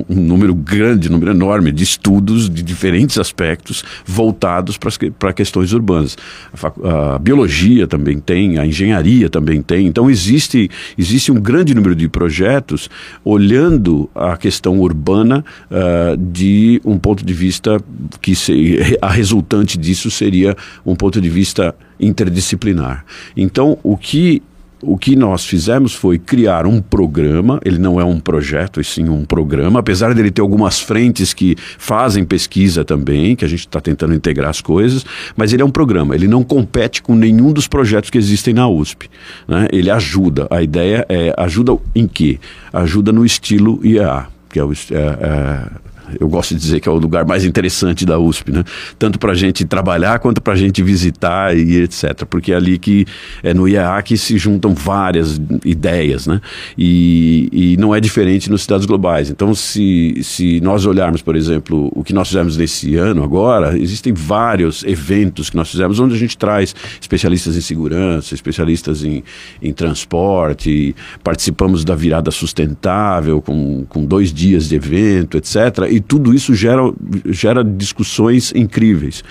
um 0.09 0.21
número 0.21 0.55
grande, 0.55 1.09
um 1.09 1.13
número 1.13 1.33
enorme 1.33 1.73
de 1.73 1.83
estudos 1.83 2.49
de 2.49 2.63
diferentes 2.63 3.19
aspectos 3.19 3.85
voltados 4.05 4.79
para 5.19 5.33
questões 5.33 5.73
urbanas. 5.73 6.17
A, 6.63 7.15
a, 7.15 7.19
biologia 7.19 7.87
também 7.87 8.19
tem, 8.19 8.59
a 8.59 8.67
engenharia 8.67 9.29
também 9.29 9.63
tem. 9.63 9.87
Então 9.87 10.11
existe, 10.11 10.71
existe 10.99 11.31
um 11.33 11.41
grande 11.41 11.75
número 11.75 11.95
de 11.95 12.09
projetos 12.09 12.89
olhando 13.25 14.09
a 14.15 14.37
questão 14.37 14.81
urbana 14.81 15.45
uh, 15.71 16.17
de 16.17 16.81
um 16.85 16.99
ponto 16.99 17.25
de 17.25 17.33
vista 17.33 17.81
que 18.21 18.35
se, 18.35 18.97
a 19.01 19.11
resultante 19.11 19.79
disso 19.79 20.11
seria 20.11 20.57
um 20.85 20.95
ponto 20.95 21.21
de 21.21 21.29
vista 21.29 21.75
interdisciplinar. 21.99 23.05
Então 23.37 23.79
o 23.83 23.97
que 23.97 24.43
o 24.83 24.99
que 24.99 25.15
nós 25.15 25.47
fizemos 25.47 25.95
foi 25.95 26.19
criar 26.19 26.67
um 26.67 26.81
programa, 26.81 27.61
ele 27.65 27.79
não 27.79 28.01
é 28.01 28.05
um 28.05 28.19
projeto, 28.19 28.81
e 28.81 28.85
sim 28.85 29.09
um 29.09 29.25
programa, 29.25 29.79
apesar 29.79 30.13
dele 30.13 30.31
ter 30.31 30.43
algumas 30.43 30.81
frentes 30.81 31.33
que 31.33 31.57
fazem 31.79 32.25
pesquisa 32.25 32.85
também, 32.85 33.37
que 33.37 33.45
a 33.45 33.49
gente 33.49 33.61
está 33.61 33.81
tentando 33.81 34.13
integrar 34.13 34.51
as 34.51 34.61
coisas, 34.61 35.07
mas 35.37 35.53
ele 35.53 35.63
é 35.63 35.65
um 35.65 35.71
programa, 35.71 36.15
ele 36.15 36.27
não 36.27 36.43
compete 36.43 37.01
com 37.01 37.15
nenhum 37.15 37.53
dos 37.53 37.69
projetos 37.69 38.11
que 38.11 38.19
existem 38.19 38.53
na 38.53 38.69
USP. 38.69 39.09
Né? 39.47 39.69
Ele 39.73 39.91
ajuda, 39.91 40.49
a 40.51 40.61
ideia 40.61 41.07
é, 41.09 41.33
ajuda 41.39 41.79
em 41.95 42.09
quê? 42.09 42.41
Ajuda 42.73 43.13
no 43.13 43.25
estilo 43.25 43.81
IEA, 43.85 44.27
que 44.51 44.59
é 44.59 44.65
o... 44.65 44.73
É, 44.73 44.77
é, 44.95 45.92
eu 46.19 46.29
gosto 46.29 46.55
de 46.55 46.61
dizer 46.61 46.81
que 46.81 46.89
é 46.89 46.93
o 46.93 46.97
lugar 46.97 47.25
mais 47.25 47.45
interessante 47.45 48.05
da 48.05 48.19
USP, 48.19 48.53
né? 48.53 48.65
Tanto 48.99 49.19
para 49.19 49.33
a 49.33 49.35
gente 49.35 49.65
trabalhar 49.65 50.19
quanto 50.19 50.41
para 50.41 50.53
a 50.55 50.57
gente 50.57 50.83
visitar 50.83 51.57
e 51.57 51.83
etc. 51.83 52.25
Porque 52.29 52.53
é 52.53 52.57
ali 52.57 52.79
que 52.79 53.07
é 53.43 53.55
no 53.55 53.69
IAA 53.69 54.03
que 54.03 54.17
se 54.17 54.37
juntam 54.39 54.75
várias 54.75 55.41
ideias, 55.65 56.27
né? 56.27 56.41
E, 56.77 57.49
e 57.53 57.77
não 57.77 57.95
é 57.95 58.01
diferente 58.01 58.51
nos 58.51 58.63
cidades 58.63 58.87
globais. 58.87 59.31
Então, 59.31 59.55
se, 59.55 60.19
se 60.23 60.61
nós 60.61 60.87
olharmos, 60.87 61.23
por 61.23 61.37
exemplo, 61.37 61.91
o 61.95 62.03
que 62.03 62.13
nós 62.13 62.29
fizemos 62.29 62.57
nesse 62.57 62.97
ano 62.97 63.23
agora, 63.23 63.79
existem 63.79 64.13
vários 64.13 64.85
eventos 64.85 65.51
que 65.51 65.57
nós 65.57 65.71
fizemos 65.71 65.99
onde 66.01 66.15
a 66.15 66.19
gente 66.19 66.37
traz 66.37 66.75
especialistas 67.01 67.57
em 67.57 67.61
segurança, 67.61 68.35
especialistas 68.35 69.05
em, 69.05 69.23
em 69.61 69.73
transporte, 69.73 70.95
participamos 71.23 71.85
da 71.85 71.95
virada 71.95 72.31
sustentável 72.31 73.41
com, 73.41 73.85
com 73.89 74.05
dois 74.05 74.33
dias 74.33 74.69
de 74.69 74.77
evento, 74.77 75.37
etc. 75.37 75.92
E 75.93 76.01
tudo 76.01 76.33
isso 76.33 76.55
gera, 76.55 76.83
gera 77.27 77.63
discussões 77.63 78.53
incríveis. 78.55 79.23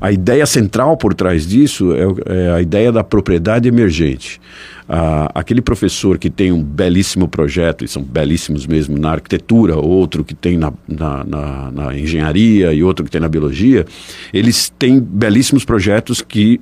A 0.00 0.10
ideia 0.10 0.44
central 0.46 0.96
por 0.96 1.14
trás 1.14 1.46
disso 1.46 1.92
é, 1.92 2.48
é 2.48 2.50
a 2.50 2.60
ideia 2.60 2.90
da 2.90 3.04
propriedade 3.04 3.68
emergente. 3.68 4.40
Ah, 4.88 5.30
aquele 5.32 5.62
professor 5.62 6.18
que 6.18 6.28
tem 6.28 6.50
um 6.50 6.60
belíssimo 6.60 7.28
projeto, 7.28 7.84
e 7.84 7.88
são 7.88 8.02
belíssimos 8.02 8.66
mesmo 8.66 8.98
na 8.98 9.12
arquitetura, 9.12 9.76
outro 9.76 10.24
que 10.24 10.34
tem 10.34 10.58
na, 10.58 10.72
na, 10.88 11.22
na, 11.22 11.70
na 11.70 11.96
engenharia 11.96 12.72
e 12.72 12.82
outro 12.82 13.04
que 13.04 13.12
tem 13.12 13.20
na 13.20 13.28
biologia, 13.28 13.86
eles 14.34 14.68
têm 14.76 14.98
belíssimos 14.98 15.64
projetos 15.64 16.20
que, 16.20 16.60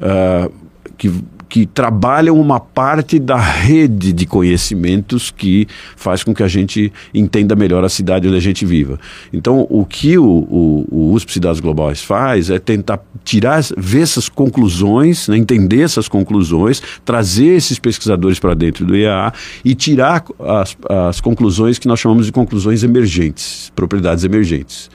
ah, 0.00 0.50
que 0.98 1.12
que 1.50 1.66
trabalham 1.66 2.40
uma 2.40 2.60
parte 2.60 3.18
da 3.18 3.36
rede 3.36 4.12
de 4.12 4.24
conhecimentos 4.24 5.32
que 5.32 5.66
faz 5.96 6.22
com 6.22 6.32
que 6.32 6.44
a 6.44 6.48
gente 6.48 6.92
entenda 7.12 7.56
melhor 7.56 7.84
a 7.84 7.88
cidade 7.88 8.28
onde 8.28 8.36
a 8.36 8.40
gente 8.40 8.64
viva. 8.64 9.00
Então, 9.32 9.66
o 9.68 9.84
que 9.84 10.16
o, 10.16 10.24
o, 10.24 10.86
o 10.88 11.12
USP 11.12 11.32
Cidades 11.32 11.60
Globais 11.60 12.00
faz 12.00 12.50
é 12.50 12.60
tentar 12.60 13.00
tirar, 13.24 13.60
ver 13.76 14.02
essas 14.02 14.28
conclusões, 14.28 15.26
né, 15.26 15.36
entender 15.36 15.82
essas 15.82 16.06
conclusões, 16.06 16.80
trazer 17.04 17.56
esses 17.56 17.80
pesquisadores 17.80 18.38
para 18.38 18.54
dentro 18.54 18.86
do 18.86 18.96
IAA 18.96 19.32
e 19.64 19.74
tirar 19.74 20.24
as, 20.38 20.76
as 20.88 21.20
conclusões 21.20 21.80
que 21.80 21.88
nós 21.88 21.98
chamamos 21.98 22.26
de 22.26 22.32
conclusões 22.32 22.84
emergentes, 22.84 23.72
propriedades 23.74 24.22
emergentes. 24.22 24.88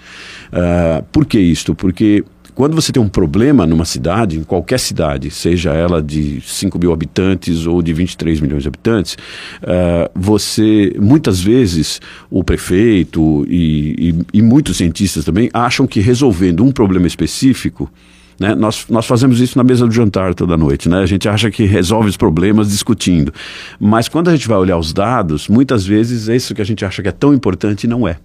Uh, 0.53 1.03
por 1.12 1.25
que 1.25 1.38
isto? 1.38 1.75
Porque 1.75 2.24
quando 2.55 2.74
você 2.74 2.91
tem 2.93 3.03
um 3.03 3.09
problema 3.09 3.67
numa 3.67 3.83
cidade, 3.83 4.39
em 4.39 4.43
qualquer 4.43 4.79
cidade, 4.79 5.29
seja 5.29 5.74
ela 5.74 6.01
de 6.01 6.41
5 6.41 6.79
mil 6.79 6.93
habitantes 6.93 7.67
ou 7.67 7.81
de 7.81 7.91
23 7.91 8.39
milhões 8.39 8.63
de 8.63 8.69
habitantes, 8.69 9.17
uh, 9.62 10.09
você, 10.15 10.95
muitas 10.97 11.41
vezes, 11.41 12.00
o 12.31 12.45
prefeito 12.45 13.45
e, 13.50 14.15
e, 14.33 14.39
e 14.39 14.41
muitos 14.41 14.77
cientistas 14.77 15.25
também 15.25 15.50
acham 15.53 15.85
que 15.85 16.00
resolvendo 16.00 16.63
um 16.63 16.71
problema 16.71 17.05
específico, 17.05 17.91
né? 18.39 18.53
Nós, 18.53 18.85
nós 18.89 19.05
fazemos 19.05 19.39
isso 19.39 19.57
na 19.57 19.63
mesa 19.63 19.88
do 19.88 19.93
jantar 19.93 20.33
toda 20.33 20.57
noite. 20.57 20.89
Né? 20.89 21.00
A 21.00 21.05
gente 21.05 21.27
acha 21.29 21.50
que 21.50 21.63
resolve 21.63 22.09
os 22.09 22.17
problemas 22.17 22.69
discutindo. 22.69 23.33
Mas 23.79 24.09
quando 24.09 24.29
a 24.29 24.35
gente 24.35 24.45
vai 24.45 24.57
olhar 24.57 24.77
os 24.77 24.91
dados, 24.91 25.47
muitas 25.47 25.85
vezes 25.85 26.27
é 26.27 26.35
isso 26.35 26.53
que 26.53 26.62
a 26.62 26.65
gente 26.65 26.83
acha 26.83 27.01
que 27.01 27.07
é 27.07 27.13
tão 27.13 27.33
importante 27.33 27.88
não 27.88 28.05
é 28.05 28.17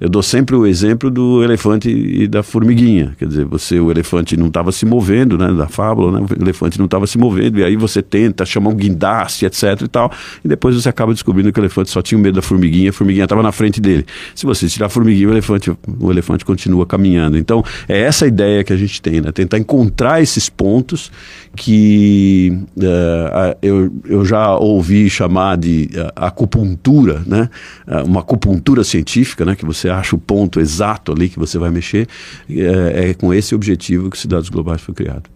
eu 0.00 0.08
dou 0.08 0.22
sempre 0.22 0.56
o 0.56 0.66
exemplo 0.66 1.10
do 1.10 1.42
elefante 1.42 1.88
e 1.88 2.26
da 2.26 2.42
formiguinha. 2.42 3.14
Quer 3.18 3.28
dizer, 3.28 3.44
você, 3.44 3.78
o 3.78 3.90
elefante 3.90 4.36
não 4.36 4.48
estava 4.48 4.72
se 4.72 4.84
movendo, 4.84 5.38
né? 5.38 5.52
Da 5.52 5.68
fábula, 5.68 6.20
né? 6.20 6.26
O 6.28 6.42
elefante 6.42 6.78
não 6.78 6.86
estava 6.86 7.06
se 7.06 7.18
movendo, 7.18 7.58
e 7.58 7.64
aí 7.64 7.76
você 7.76 8.02
tenta 8.02 8.44
chamar 8.44 8.70
um 8.70 8.74
guindaste, 8.74 9.46
etc 9.46 9.82
e 9.82 9.88
tal, 9.88 10.12
e 10.44 10.48
depois 10.48 10.74
você 10.74 10.88
acaba 10.88 11.12
descobrindo 11.12 11.52
que 11.52 11.58
o 11.58 11.62
elefante 11.62 11.90
só 11.90 12.02
tinha 12.02 12.18
medo 12.18 12.34
da 12.34 12.42
formiguinha, 12.42 12.90
a 12.90 12.92
formiguinha 12.92 13.24
estava 13.24 13.42
na 13.42 13.52
frente 13.52 13.80
dele. 13.80 14.04
Se 14.34 14.44
você 14.46 14.66
tirar 14.68 14.86
a 14.86 14.88
formiguinha, 14.88 15.28
o 15.28 15.32
elefante, 15.32 15.70
o 16.00 16.10
elefante 16.10 16.44
continua 16.44 16.86
caminhando. 16.86 17.38
Então, 17.38 17.64
é 17.88 18.00
essa 18.00 18.26
ideia 18.26 18.64
que 18.64 18.72
a 18.72 18.76
gente 18.76 19.00
tem, 19.00 19.20
né? 19.20 19.32
Tentar 19.32 19.58
encontrar 19.58 20.20
esses 20.20 20.48
pontos 20.48 21.10
que 21.56 22.58
uh, 22.76 23.56
eu, 23.62 23.92
eu 24.06 24.24
já 24.24 24.56
ouvi 24.56 25.08
chamar 25.08 25.56
de 25.56 25.90
uh, 25.94 26.10
acupuntura, 26.16 27.22
né? 27.26 27.48
Uh, 27.86 28.04
uma 28.06 28.20
acupuntura 28.20 28.82
científica, 28.82 29.44
né? 29.44 29.54
Que 29.54 29.64
você 29.64 29.83
você 29.84 29.90
acha 29.90 30.16
o 30.16 30.18
ponto 30.18 30.60
exato 30.60 31.12
ali 31.12 31.28
que 31.28 31.38
você 31.38 31.58
vai 31.58 31.70
mexer, 31.70 32.08
é, 32.48 33.10
é 33.10 33.14
com 33.14 33.34
esse 33.34 33.54
objetivo 33.54 34.10
que 34.10 34.18
Cidades 34.18 34.48
Globais 34.48 34.80
foi 34.80 34.94
criado. 34.94 35.28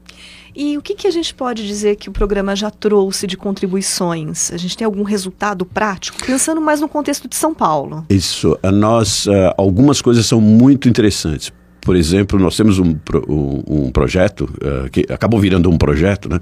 E 0.56 0.76
o 0.76 0.82
que, 0.82 0.94
que, 0.94 1.06
a 1.06 1.10
gente 1.10 1.32
pode 1.34 1.64
dizer 1.64 1.94
que 1.96 2.08
o 2.08 2.12
programa 2.12 2.56
já 2.56 2.68
trouxe 2.68 3.28
de 3.28 3.36
contribuições? 3.36 4.50
A 4.50 4.56
gente 4.56 4.76
tem 4.76 4.84
algum 4.84 5.04
resultado 5.04 5.64
prático? 5.64 6.18
Pensando 6.26 6.60
mais 6.60 6.80
no 6.80 6.88
contexto 6.88 7.28
de 7.28 7.36
São 7.36 7.54
Paulo. 7.54 8.04
Isso. 8.10 8.58
Nós, 8.72 9.26
uh, 9.26 9.54
algumas 9.56 10.02
coisas 10.02 10.26
são 10.26 10.40
muito 10.40 10.88
interessantes. 10.88 11.52
Por 11.80 11.94
exemplo, 11.94 12.40
nós 12.40 12.56
temos 12.56 12.80
um, 12.80 12.96
um, 13.28 13.62
um 13.68 13.90
projeto, 13.92 14.50
uh, 14.56 14.90
que 14.90 15.06
acabou 15.12 15.38
virando 15.38 15.70
um 15.70 15.78
projeto, 15.78 16.28
né? 16.28 16.40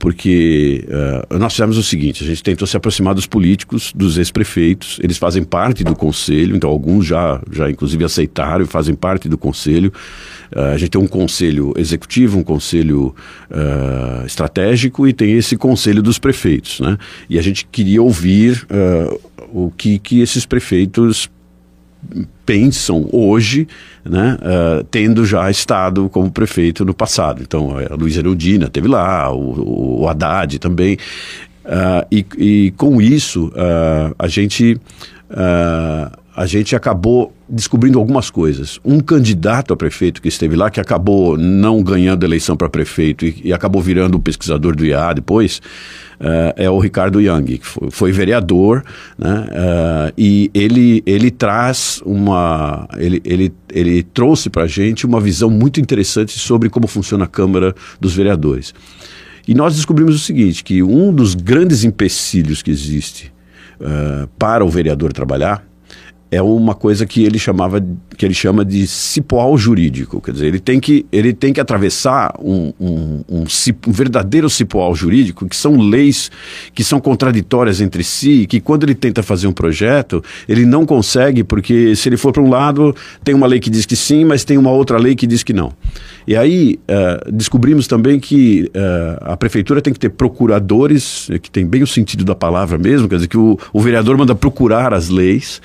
Porque 0.00 0.82
uh, 1.30 1.38
nós 1.38 1.52
fizemos 1.52 1.76
o 1.76 1.82
seguinte: 1.82 2.24
a 2.24 2.26
gente 2.26 2.42
tentou 2.42 2.66
se 2.66 2.76
aproximar 2.76 3.14
dos 3.14 3.26
políticos, 3.26 3.92
dos 3.94 4.16
ex-prefeitos, 4.18 4.98
eles 5.02 5.18
fazem 5.18 5.44
parte 5.44 5.84
do 5.84 5.94
conselho, 5.94 6.56
então 6.56 6.68
alguns 6.70 7.06
já, 7.06 7.40
já 7.52 7.70
inclusive 7.70 8.02
aceitaram 8.02 8.64
e 8.64 8.66
fazem 8.66 8.94
parte 8.94 9.28
do 9.28 9.36
conselho. 9.36 9.92
Uh, 10.50 10.72
a 10.74 10.78
gente 10.78 10.90
tem 10.90 11.00
um 11.00 11.06
conselho 11.06 11.74
executivo, 11.76 12.38
um 12.38 12.42
conselho 12.42 13.14
uh, 13.50 14.26
estratégico 14.26 15.06
e 15.06 15.12
tem 15.12 15.36
esse 15.36 15.54
conselho 15.54 16.02
dos 16.02 16.18
prefeitos, 16.18 16.80
né? 16.80 16.96
E 17.28 17.38
a 17.38 17.42
gente 17.42 17.66
queria 17.70 18.02
ouvir 18.02 18.66
o 19.52 19.70
que, 19.70 19.98
que 19.98 20.20
esses 20.20 20.46
prefeitos 20.46 21.28
pensam 22.44 23.08
hoje, 23.12 23.68
né, 24.04 24.36
uh, 24.40 24.84
tendo 24.84 25.24
já 25.24 25.50
estado 25.50 26.08
como 26.08 26.30
prefeito 26.30 26.84
no 26.84 26.94
passado. 26.94 27.42
Então, 27.42 27.76
a 27.78 27.94
Luiz 27.94 28.16
Erundina 28.16 28.68
teve 28.68 28.88
lá, 28.88 29.32
o, 29.32 30.02
o 30.02 30.08
Haddad 30.08 30.58
também. 30.58 30.96
Uh, 31.64 32.06
e, 32.10 32.26
e, 32.38 32.70
com 32.76 33.00
isso, 33.00 33.48
uh, 33.48 34.14
a 34.18 34.26
gente 34.26 34.80
a 36.34 36.46
gente 36.46 36.76
acabou 36.76 37.32
descobrindo 37.48 37.98
algumas 37.98 38.30
coisas. 38.30 38.78
Um 38.84 39.00
candidato 39.00 39.74
a 39.74 39.76
prefeito 39.76 40.22
que 40.22 40.28
esteve 40.28 40.54
lá, 40.54 40.70
que 40.70 40.80
acabou 40.80 41.36
não 41.36 41.82
ganhando 41.82 42.24
eleição 42.24 42.56
para 42.56 42.68
prefeito 42.68 43.26
e, 43.26 43.40
e, 43.44 43.52
acabou 43.52 43.82
virando 43.82 44.14
o 44.14 44.20
pesquisador 44.20 44.76
do 44.76 44.84
IA 44.84 45.12
depois, 45.12 45.60
uh, 46.20 46.54
é 46.56 46.70
o 46.70 46.78
Ricardo 46.78 47.20
Young, 47.20 47.58
que 47.58 47.66
foi, 47.66 47.90
foi 47.90 48.12
vereador, 48.12 48.84
né? 49.18 49.46
Uh, 49.50 50.12
e 50.16 50.50
ele, 50.54 51.02
ele 51.04 51.30
traz 51.30 52.00
uma. 52.04 52.88
Ele, 52.96 53.20
ele, 53.24 53.52
ele 53.72 54.02
trouxe 54.02 54.48
para 54.48 54.62
a 54.62 54.68
gente 54.68 55.04
uma 55.04 55.20
visão 55.20 55.50
muito 55.50 55.80
interessante 55.80 56.38
sobre 56.38 56.68
como 56.68 56.86
funciona 56.86 57.24
a 57.24 57.28
Câmara 57.28 57.74
dos 58.00 58.14
Vereadores. 58.14 58.72
E 59.48 59.54
nós 59.54 59.74
descobrimos 59.74 60.14
o 60.14 60.18
seguinte: 60.18 60.62
que 60.62 60.80
um 60.80 61.12
dos 61.12 61.34
grandes 61.34 61.82
empecilhos 61.82 62.62
que 62.62 62.70
existe 62.70 63.32
uh, 63.80 64.28
para 64.38 64.64
o 64.64 64.68
vereador 64.68 65.12
trabalhar 65.12 65.69
é 66.30 66.40
uma 66.40 66.74
coisa 66.74 67.04
que 67.04 67.24
ele 67.24 67.38
chamava 67.38 67.84
que 68.16 68.24
ele 68.24 68.34
chama 68.34 68.64
de 68.64 68.86
cipoal 68.86 69.56
jurídico, 69.58 70.20
quer 70.20 70.32
dizer, 70.32 70.46
ele 70.46 70.60
tem 70.60 70.78
que 70.78 71.04
ele 71.10 71.32
tem 71.32 71.52
que 71.52 71.60
atravessar 71.60 72.34
um, 72.38 72.72
um, 72.78 73.24
um, 73.28 73.44
um 73.86 73.92
verdadeiro 73.92 74.48
cipoal 74.48 74.94
jurídico, 74.94 75.48
que 75.48 75.56
são 75.56 75.76
leis 75.76 76.30
que 76.72 76.84
são 76.84 77.00
contraditórias 77.00 77.80
entre 77.80 78.04
si, 78.04 78.46
que 78.48 78.60
quando 78.60 78.84
ele 78.84 78.94
tenta 78.94 79.22
fazer 79.22 79.48
um 79.48 79.52
projeto 79.52 80.22
ele 80.48 80.64
não 80.64 80.86
consegue 80.86 81.42
porque 81.42 81.96
se 81.96 82.08
ele 82.08 82.16
for 82.16 82.32
para 82.32 82.42
um 82.42 82.48
lado 82.48 82.94
tem 83.24 83.34
uma 83.34 83.46
lei 83.46 83.58
que 83.58 83.70
diz 83.70 83.84
que 83.84 83.96
sim, 83.96 84.24
mas 84.24 84.44
tem 84.44 84.56
uma 84.56 84.70
outra 84.70 84.98
lei 84.98 85.16
que 85.16 85.26
diz 85.26 85.42
que 85.42 85.52
não. 85.52 85.72
E 86.26 86.36
aí 86.36 86.78
uh, 86.88 87.32
descobrimos 87.32 87.88
também 87.88 88.20
que 88.20 88.70
uh, 88.76 89.32
a 89.32 89.36
prefeitura 89.36 89.82
tem 89.82 89.92
que 89.92 89.98
ter 89.98 90.10
procuradores, 90.10 91.28
que 91.42 91.50
tem 91.50 91.66
bem 91.66 91.82
o 91.82 91.86
sentido 91.86 92.24
da 92.24 92.34
palavra 92.36 92.78
mesmo, 92.78 93.08
quer 93.08 93.16
dizer 93.16 93.28
que 93.28 93.38
o, 93.38 93.58
o 93.72 93.80
vereador 93.80 94.16
manda 94.16 94.34
procurar 94.34 94.94
as 94.94 95.08
leis 95.08 95.60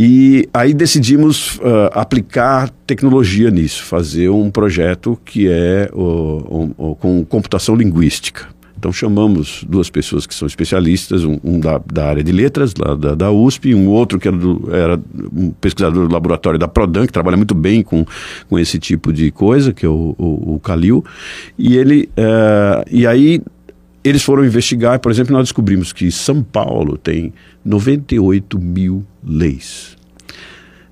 e 0.00 0.48
aí 0.54 0.72
decidimos 0.72 1.56
uh, 1.56 1.90
aplicar 1.92 2.70
tecnologia 2.86 3.50
nisso, 3.50 3.82
fazer 3.82 4.28
um 4.28 4.48
projeto 4.48 5.18
que 5.24 5.48
é 5.48 5.90
uh, 5.92 6.72
um, 6.78 6.94
com 6.94 7.24
computação 7.24 7.74
linguística. 7.74 8.46
Então 8.78 8.92
chamamos 8.92 9.64
duas 9.68 9.90
pessoas 9.90 10.24
que 10.24 10.32
são 10.32 10.46
especialistas, 10.46 11.24
um, 11.24 11.40
um 11.42 11.58
da, 11.58 11.80
da, 11.92 12.06
área 12.06 12.22
de 12.22 12.30
letras, 12.30 12.72
lá 12.78 12.94
da, 12.94 13.16
da 13.16 13.32
USP, 13.32 13.70
e 13.70 13.74
um 13.74 13.88
outro 13.88 14.20
que 14.20 14.28
era, 14.28 14.36
do, 14.36 14.68
era, 14.72 15.00
um 15.34 15.50
pesquisador 15.50 16.06
do 16.06 16.14
laboratório 16.14 16.60
da 16.60 16.68
Prodan, 16.68 17.04
que 17.04 17.12
trabalha 17.12 17.36
muito 17.36 17.56
bem 17.56 17.82
com, 17.82 18.06
com 18.48 18.56
esse 18.56 18.78
tipo 18.78 19.12
de 19.12 19.32
coisa, 19.32 19.72
que 19.72 19.84
é 19.84 19.88
o, 19.88 20.14
o, 20.16 20.54
o 20.54 20.60
Calil. 20.60 21.04
E 21.58 21.76
ele, 21.76 22.08
uh, 22.16 22.84
e 22.88 23.04
aí 23.04 23.42
eles 24.08 24.22
foram 24.22 24.44
investigar, 24.44 24.98
por 25.00 25.12
exemplo, 25.12 25.32
nós 25.32 25.48
descobrimos 25.48 25.92
que 25.92 26.10
São 26.10 26.42
Paulo 26.42 26.96
tem 26.96 27.32
98 27.64 28.58
mil 28.58 29.04
leis. 29.22 29.97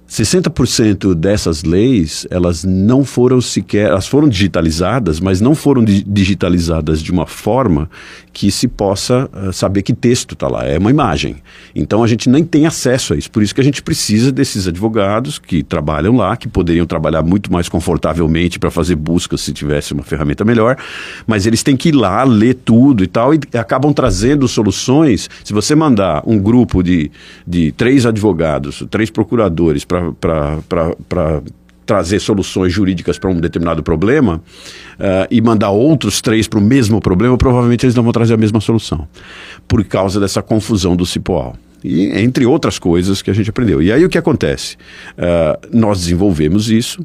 60% 0.08 1.14
dessas 1.14 1.64
leis, 1.64 2.26
elas 2.30 2.62
não 2.62 3.04
foram 3.04 3.40
sequer, 3.40 3.88
elas 3.88 4.06
foram 4.06 4.28
digitalizadas, 4.28 5.18
mas 5.18 5.40
não 5.40 5.54
foram 5.54 5.84
di 5.84 6.04
digitalizadas 6.06 7.02
de 7.02 7.10
uma 7.10 7.26
forma 7.26 7.90
que 8.32 8.50
se 8.50 8.68
possa 8.68 9.28
uh, 9.32 9.52
saber 9.52 9.82
que 9.82 9.92
texto 9.92 10.34
está 10.34 10.46
lá, 10.46 10.64
é 10.64 10.78
uma 10.78 10.90
imagem. 10.90 11.36
Então 11.74 12.04
a 12.04 12.06
gente 12.06 12.28
nem 12.28 12.44
tem 12.44 12.66
acesso 12.66 13.14
a 13.14 13.16
isso, 13.16 13.30
por 13.30 13.42
isso 13.42 13.54
que 13.54 13.60
a 13.60 13.64
gente 13.64 13.82
precisa 13.82 14.30
desses 14.30 14.68
advogados 14.68 15.38
que 15.38 15.62
trabalham 15.62 16.16
lá, 16.16 16.36
que 16.36 16.46
poderiam 16.46 16.86
trabalhar 16.86 17.22
muito 17.22 17.52
mais 17.52 17.68
confortavelmente 17.68 18.58
para 18.58 18.70
fazer 18.70 18.94
buscas 18.94 19.40
se 19.40 19.52
tivesse 19.52 19.92
uma 19.92 20.02
ferramenta 20.02 20.44
melhor, 20.44 20.76
mas 21.26 21.46
eles 21.46 21.62
têm 21.62 21.76
que 21.76 21.88
ir 21.88 21.94
lá, 21.94 22.22
ler 22.24 22.54
tudo 22.54 23.02
e 23.02 23.06
tal, 23.06 23.34
e 23.34 23.40
acabam 23.54 23.92
trazendo 23.92 24.46
soluções. 24.46 25.28
Se 25.42 25.52
você 25.52 25.74
mandar 25.74 26.22
um 26.26 26.38
grupo 26.38 26.82
de, 26.82 27.10
de 27.46 27.72
três 27.72 28.06
advogados, 28.06 28.84
três 28.90 29.10
procuradores 29.10 29.84
para 29.84 29.95
para 30.20 31.42
trazer 31.86 32.18
soluções 32.18 32.72
jurídicas 32.72 33.18
para 33.18 33.30
um 33.30 33.40
determinado 33.40 33.82
problema 33.82 34.42
uh, 34.98 35.26
e 35.30 35.40
mandar 35.40 35.70
outros 35.70 36.20
três 36.20 36.48
para 36.48 36.58
o 36.58 36.62
mesmo 36.62 37.00
problema, 37.00 37.38
provavelmente 37.38 37.86
eles 37.86 37.94
não 37.94 38.02
vão 38.02 38.12
trazer 38.12 38.34
a 38.34 38.36
mesma 38.36 38.60
solução, 38.60 39.06
por 39.68 39.84
causa 39.84 40.18
dessa 40.18 40.42
confusão 40.42 40.96
do 40.96 41.06
cipoal. 41.06 41.56
E 41.84 42.08
entre 42.18 42.44
outras 42.44 42.78
coisas 42.78 43.22
que 43.22 43.30
a 43.30 43.34
gente 43.34 43.48
aprendeu. 43.48 43.80
E 43.80 43.92
aí 43.92 44.04
o 44.04 44.08
que 44.08 44.18
acontece? 44.18 44.76
Uh, 45.12 45.76
nós 45.78 46.00
desenvolvemos 46.00 46.68
isso, 46.68 47.00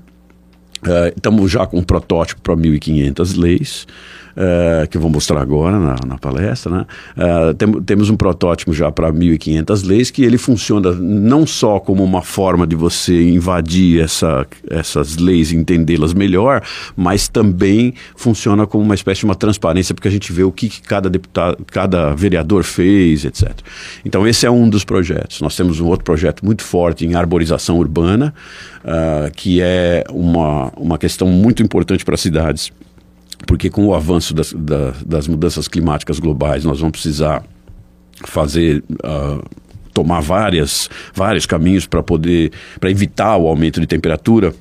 estamos 1.15 1.51
já 1.51 1.65
com 1.65 1.77
um 1.77 1.83
protótipo 1.83 2.41
para 2.41 2.55
1.500 2.55 3.37
leis. 3.37 3.87
Uh, 4.31 4.87
que 4.87 4.95
eu 4.95 5.01
vou 5.01 5.09
mostrar 5.09 5.41
agora 5.41 5.77
na, 5.77 5.95
na 6.07 6.17
palestra, 6.17 6.71
né? 6.71 6.85
Uh, 7.17 7.53
tem, 7.53 7.69
temos 7.81 8.09
um 8.09 8.15
protótipo 8.15 8.71
já 8.71 8.89
para 8.89 9.11
1.500 9.11 9.85
leis 9.85 10.09
que 10.09 10.23
ele 10.23 10.37
funciona 10.37 10.93
não 10.93 11.45
só 11.45 11.81
como 11.81 12.01
uma 12.01 12.21
forma 12.21 12.65
de 12.65 12.73
você 12.73 13.29
invadir 13.29 14.01
essa, 14.01 14.47
essas 14.69 15.17
leis 15.17 15.51
e 15.51 15.57
entendê-las 15.57 16.13
melhor, 16.13 16.63
mas 16.95 17.27
também 17.27 17.93
funciona 18.15 18.65
como 18.65 18.85
uma 18.85 18.95
espécie 18.95 19.19
de 19.19 19.25
uma 19.25 19.35
transparência, 19.35 19.93
porque 19.93 20.07
a 20.07 20.11
gente 20.11 20.31
vê 20.31 20.43
o 20.43 20.51
que, 20.51 20.69
que 20.69 20.81
cada 20.81 21.09
deputado, 21.09 21.57
cada 21.65 22.15
vereador 22.15 22.63
fez, 22.63 23.25
etc. 23.25 23.51
Então 24.05 24.25
esse 24.25 24.45
é 24.45 24.51
um 24.51 24.69
dos 24.69 24.85
projetos. 24.85 25.41
Nós 25.41 25.57
temos 25.57 25.81
um 25.81 25.87
outro 25.87 26.05
projeto 26.05 26.45
muito 26.45 26.63
forte 26.63 27.05
em 27.05 27.15
arborização 27.15 27.77
urbana, 27.77 28.33
que 29.35 29.61
é 29.61 30.05
uma, 30.77 30.97
questão 30.97 31.27
muito 31.27 31.61
importante 31.61 32.03
para 32.03 32.15
as 32.15 32.21
cidades 32.21 32.71
porque 33.47 33.69
com 33.69 33.87
o 33.87 33.95
avanço 33.95 34.33
das, 34.33 34.53
da, 34.53 34.91
das 35.05 35.27
mudanças 35.27 35.67
climáticas 35.67 36.19
globais, 36.19 36.63
nós 36.63 36.79
vamos 36.79 36.91
precisar 36.91 37.43
fazer. 38.23 38.83
Uh, 39.03 39.43
tomar 39.93 40.21
várias, 40.21 40.89
vários 41.13 41.45
caminhos 41.45 41.85
para 41.85 42.01
poder 42.01 42.53
para 42.79 42.89
evitar 42.89 43.35
o 43.35 43.45
aumento 43.45 43.81
de 43.81 43.85
temperatura 43.85 44.53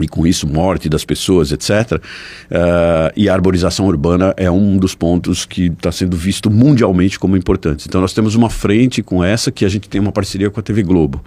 e 0.00 0.08
com 0.08 0.26
isso 0.26 0.46
morte 0.46 0.88
das 0.88 1.04
pessoas, 1.04 1.52
etc. 1.52 1.92
Uh, 1.92 2.00
eh, 2.50 3.12
e 3.16 3.28
a 3.28 3.34
arborização 3.34 3.86
urbana 3.86 4.34
é 4.36 4.50
um 4.50 4.76
dos 4.76 4.94
pontos 4.94 5.44
que 5.44 5.66
está 5.66 5.90
sendo 5.90 6.16
visto 6.16 6.50
mundialmente 6.50 7.18
como 7.18 7.36
importante. 7.36 7.86
Então 7.88 8.00
nós 8.00 8.12
temos 8.12 8.34
uma 8.34 8.50
frente 8.50 9.02
com 9.02 9.22
essa 9.22 9.50
que 9.50 9.64
a 9.64 9.68
gente 9.68 9.88
tem 9.88 10.00
uma 10.00 10.12
parceria 10.12 10.50
com 10.50 10.60
a 10.60 10.62
TV 10.62 10.82
Globo, 10.82 11.24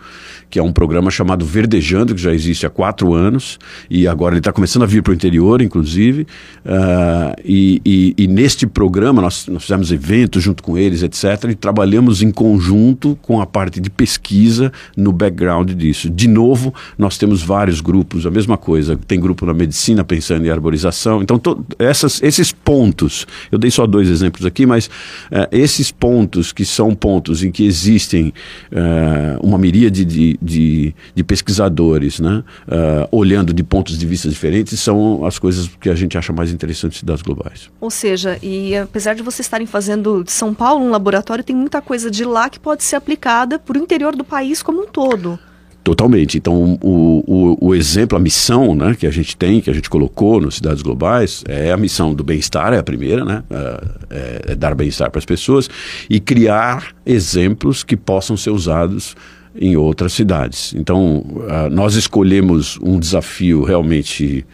que 0.49 0.60
é 0.60 0.63
um 0.63 0.71
programa 0.71 1.10
chamado 1.10 1.45
Verdejando, 1.45 2.13
que 2.13 2.21
já 2.21 2.34
existe 2.34 2.65
há 2.65 2.69
quatro 2.69 3.13
anos 3.13 3.58
e 3.89 4.08
agora 4.08 4.34
ele 4.34 4.39
está 4.39 4.51
começando 4.51 4.84
a 4.84 4.86
vir 4.86 5.01
para 5.01 5.12
o 5.12 5.13
interior, 5.13 5.62
inclusive. 5.62 6.23
Uh, 6.65 7.39
e, 7.43 7.82
e, 7.86 8.13
e, 8.17 8.27
neste 8.27 8.67
programa 8.67 9.21
nós, 9.21 9.47
nós 9.47 9.63
fizemos 9.63 9.91
eventos 9.91 10.43
junto 10.43 10.62
com 10.62 10.77
eles, 10.77 11.03
etc. 11.03 11.45
E 11.49 11.55
trabalhamos 11.55 12.21
em 12.21 12.32
conjunto 12.32 13.17
com 13.21 13.41
a 13.41 13.45
parte 13.45 13.79
de 13.79 13.89
pesquisa 13.89 14.71
no 14.95 15.12
background 15.12 15.71
disso. 15.71 16.10
De 16.10 16.27
novo, 16.27 16.73
nós 16.97 17.17
temos 17.17 17.41
vários 17.41 17.82
grupos, 17.82 18.25
a 18.25 18.32
mesma 18.32 18.58
coisa. 18.60 18.95
Tem 19.08 19.19
grupo 19.19 19.45
na 19.45 19.54
medicina 19.54 20.04
pensando 20.04 20.45
em 20.45 20.50
arborização. 20.50 21.22
Então, 21.22 21.39
to, 21.39 21.65
essas, 21.80 22.22
esses 22.22 22.52
pontos, 22.52 23.26
eu 23.52 23.58
dei 23.58 23.72
só 23.72 23.88
dois 23.88 24.10
exemplos 24.10 24.45
aqui, 24.45 24.65
mas 24.65 24.86
uh, 24.86 25.48
esses 25.52 25.91
pontos 25.91 26.52
que 26.52 26.63
são 26.65 26.93
pontos 26.93 27.43
em 27.43 27.52
que 27.52 27.65
existem 27.65 28.34
uh, 28.72 29.39
uma 29.41 29.58
miríade 29.58 30.06
de, 30.06 30.38
de, 30.41 30.93
de 31.15 31.24
pesquisadores, 31.24 32.19
né, 32.19 32.43
uh, 32.67 33.08
olhando 33.12 33.54
de 33.54 33.63
pontos 33.63 33.98
de 33.98 34.06
vista 34.06 34.30
diferentes, 34.30 34.80
são 34.80 35.26
as 35.26 35.39
coisas 35.39 35.67
que 35.80 35.89
a 35.89 35.95
gente 35.95 36.17
acha 36.17 36.32
mais 36.32 36.52
interessantes 36.52 37.00
cidades 37.00 37.24
globais. 37.24 37.69
Ou 37.80 37.89
seja, 37.89 38.38
e 38.43 38.76
apesar 38.76 39.15
de 39.15 39.24
vocês 39.24 39.45
estarem 39.45 39.65
fazendo 39.65 40.24
de 40.24 40.32
São 40.32 40.54
Paulo 40.54 40.86
um 40.86 40.89
laboratório, 40.89 41.43
tem 41.43 41.56
muita 41.56 41.82
coisa 41.82 42.12
de 42.12 42.24
lá 42.24 42.50
que 42.50 42.60
pode 42.60 42.84
ser 42.84 42.95
aplicada 42.95 43.58
para 43.58 43.78
o 43.78 43.82
interior 43.82 44.15
do 44.15 44.24
país 44.24 44.62
como 44.62 44.84
um 44.84 44.88
todo. 44.88 45.39
Totalmente. 45.83 46.37
Então, 46.37 46.77
o, 46.81 47.23
o, 47.25 47.67
o, 47.69 47.75
exemplo, 47.75 48.17
a 48.17 48.21
missão 48.21 48.75
né, 48.75 48.95
que 48.99 49.07
a 49.07 49.11
gente 49.11 49.35
tem, 49.35 49.61
que 49.61 49.69
a 49.69 49.73
gente 49.73 49.89
colocou 49.89 50.41
nas 50.41 50.55
cidades 50.55 50.81
globais, 50.81 51.43
é 51.47 51.71
a 51.71 51.77
missão 51.77 52.13
do 52.13 52.23
bem-estar, 52.23 52.73
é 52.73 52.77
a 52.77 52.83
primeira, 52.83 53.23
né? 53.23 53.43
É, 53.49 53.81
é, 54.09 54.41
é 54.51 54.55
dar 54.55 54.75
bem-estar 54.75 55.09
para 55.09 55.19
as 55.19 55.25
pessoas 55.25 55.69
e 56.09 56.19
criar 56.19 56.93
exemplos 57.05 57.83
que 57.83 57.95
possam 57.95 58.35
ser 58.35 58.49
usados 58.51 59.15
em 59.55 59.75
outras 59.75 60.13
cidades. 60.13 60.73
Então, 60.75 61.19
uh, 61.19 61.69
nós 61.71 61.95
escolhemos 61.95 62.77
um 62.81 62.99
desafio 62.99 63.63
realmente 63.63 64.45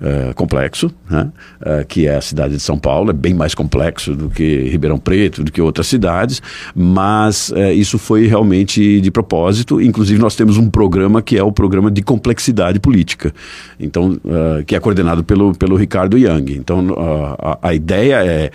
uh, 0.00 0.34
complexo, 0.34 0.90
né? 1.08 1.30
uh, 1.60 1.86
que 1.86 2.06
é 2.06 2.16
a 2.16 2.20
cidade 2.20 2.54
de 2.54 2.60
São 2.60 2.78
Paulo, 2.78 3.10
é 3.10 3.12
bem 3.12 3.34
mais 3.34 3.54
complexo 3.54 4.14
do 4.14 4.28
que 4.28 4.68
Ribeirão 4.68 4.98
Preto, 4.98 5.44
do 5.44 5.52
que 5.52 5.60
outras 5.60 5.86
cidades, 5.86 6.40
mas 6.74 7.50
uh, 7.50 7.72
isso 7.72 7.98
foi 7.98 8.26
realmente 8.26 9.00
de 9.00 9.10
propósito. 9.10 9.80
Inclusive, 9.80 10.20
nós 10.20 10.34
temos 10.34 10.56
um 10.56 10.70
programa 10.70 11.22
que 11.22 11.36
é 11.36 11.42
o 11.42 11.52
programa 11.52 11.90
de 11.90 12.02
complexidade 12.02 12.80
política, 12.80 13.32
então, 13.78 14.18
que 14.66 14.74
é 14.74 14.80
coordenado 14.80 15.24
pelo, 15.24 15.54
pelo 15.54 15.76
Ricardo 15.76 16.16
Young. 16.16 16.52
Então, 16.52 16.86
a, 17.38 17.68
a 17.68 17.74
ideia 17.74 18.24
é 18.24 18.50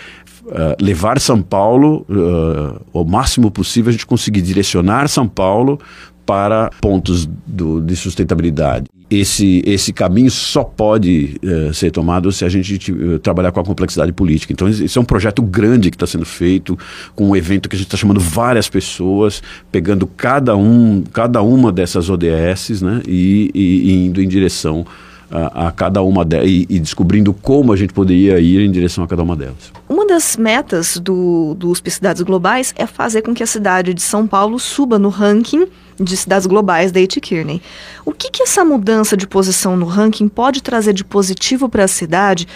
Uh, 0.46 0.78
levar 0.80 1.20
São 1.20 1.42
Paulo 1.42 2.06
uh, 2.08 2.80
o 2.94 3.04
máximo 3.04 3.50
possível, 3.50 3.90
a 3.90 3.92
gente 3.92 4.06
conseguir 4.06 4.44
direcionar 4.44 5.08
São 5.08 5.28
Paulo 5.28 5.80
para 6.26 6.70
pontos 6.82 7.28
do, 7.46 7.82
de 7.82 7.96
sustentabilidade. 7.96 8.86
Esse, 9.10 9.62
esse 9.66 9.94
caminho 9.94 10.32
só 10.32 10.64
pode 10.64 11.40
uh, 11.44 11.74
ser 11.74 11.92
tomado 11.92 12.32
se 12.32 12.44
a 12.44 12.50
gente 12.50 12.92
uh, 12.92 13.20
trabalhar 13.20 13.52
com 13.52 13.60
a 13.60 13.64
complexidade 13.64 14.12
política. 14.12 14.52
Então, 14.52 14.68
esse 14.68 14.98
é 14.98 15.02
um 15.02 15.06
projeto 15.06 15.44
grande 15.44 15.92
que 15.92 15.96
está 15.96 16.08
sendo 16.08 16.26
feito, 16.26 16.78
com 17.16 17.30
um 17.30 17.36
evento 17.36 17.70
que 17.70 17.76
a 17.76 17.78
gente 17.78 17.88
está 17.88 17.98
chamando 17.98 18.20
várias 18.20 18.68
pessoas, 18.68 19.44
pegando 19.72 20.08
cada, 20.08 20.58
um, 20.58 21.04
cada 21.14 21.42
uma 21.44 21.72
dessas 21.72 22.10
ODS 22.10 22.82
né, 22.82 23.02
e, 23.08 23.52
e, 23.54 23.92
e 23.92 24.06
indo 24.08 24.22
em 24.22 24.28
direção 24.28 24.86
a, 25.30 25.68
a 25.68 25.72
cada 25.72 26.02
uma 26.02 26.24
delas 26.24 26.50
e, 26.50 26.66
e, 26.70 26.80
descobrindo 26.80 27.34
como 27.34 27.74
a 27.74 27.76
gente 27.76 27.94
poderia 27.94 28.40
ir 28.40 28.62
em 28.62 28.72
direção 28.72 29.04
a 29.04 29.08
cada 29.08 29.24
uma 29.24 29.36
delas. 29.36 29.72
Uma 29.88 30.06
das 30.06 30.38
metas 30.38 30.98
do, 30.98 31.56
do 31.56 31.70
USP 31.70 31.92
Cidades 31.92 32.22
Globais 32.22 32.74
é 32.78 32.86
fazer 32.86 33.22
com 33.22 33.34
que 33.34 33.44
a 33.44 33.48
cidade 33.48 33.94
de 33.94 34.02
São 34.02 34.28
Paulo 34.28 34.60
suba 34.60 34.98
no 34.98 35.10
ranking 35.10 35.68
de 36.00 36.18
cidades 36.18 36.46
globais 36.46 36.92
da. 36.92 37.00
Kearney. 37.06 37.62
O 38.06 38.12
que, 38.12 38.30
que 38.30 38.44
essa 38.44 38.66
mudança 38.66 39.16
de 39.16 39.28
posição 39.28 39.78
no 39.78 39.86
ranking 39.86 40.28
pode 40.28 40.62
trazer 40.62 40.94
de 40.94 41.04
positivo 41.04 41.70
para 41.70 41.84
a 41.84 41.88
cidade, 41.88 42.48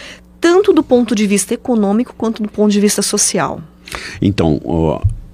tanto 0.42 0.74
do 0.74 0.84
ponto 0.84 1.14
de 1.16 1.28
vista 1.28 1.54
econômico 1.54 2.14
quanto 2.18 2.42
do 2.42 2.50
ponto 2.50 2.72
de 2.72 2.80
vista 2.80 3.02
social? 3.02 3.62
Então, 4.22 4.60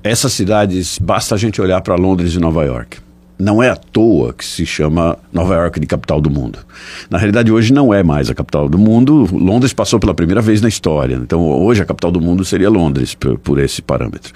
essas 0.04 0.34
cidades, 0.34 1.00
basta 1.00 1.36
a 1.36 1.38
gente 1.38 1.62
olhar 1.62 1.82
para 1.82 1.96
Londres 1.96 2.34
e 2.34 2.40
Nova 2.40 2.64
York. 2.64 3.05
Não 3.38 3.62
é 3.62 3.70
à 3.70 3.76
toa 3.76 4.34
que 4.34 4.46
se 4.46 4.66
chama 4.66 5.18
Nova 5.32 5.56
York 5.56 5.80
de 5.80 5.88
capital 5.88 6.22
do 6.22 6.30
mundo. 6.30 6.60
Na 7.10 7.18
realidade, 7.18 7.52
hoje 7.52 7.74
não 7.74 7.94
é 7.94 8.02
mais 8.04 8.30
a 8.30 8.36
capital 8.36 8.70
do 8.70 8.78
mundo. 8.78 9.28
Londres 9.32 9.74
passou 9.74 10.00
pela 10.00 10.14
primeira 10.14 10.42
vez 10.42 10.62
na 10.62 10.70
história. 10.70 11.16
Então, 11.16 11.42
hoje 11.42 11.82
a 11.82 11.86
capital 11.86 12.12
do 12.12 12.22
mundo 12.22 12.46
seria 12.46 12.70
Londres, 12.70 13.14
por, 13.14 13.38
por, 13.38 13.60
esse 13.60 13.82
parâmetro. 13.82 14.34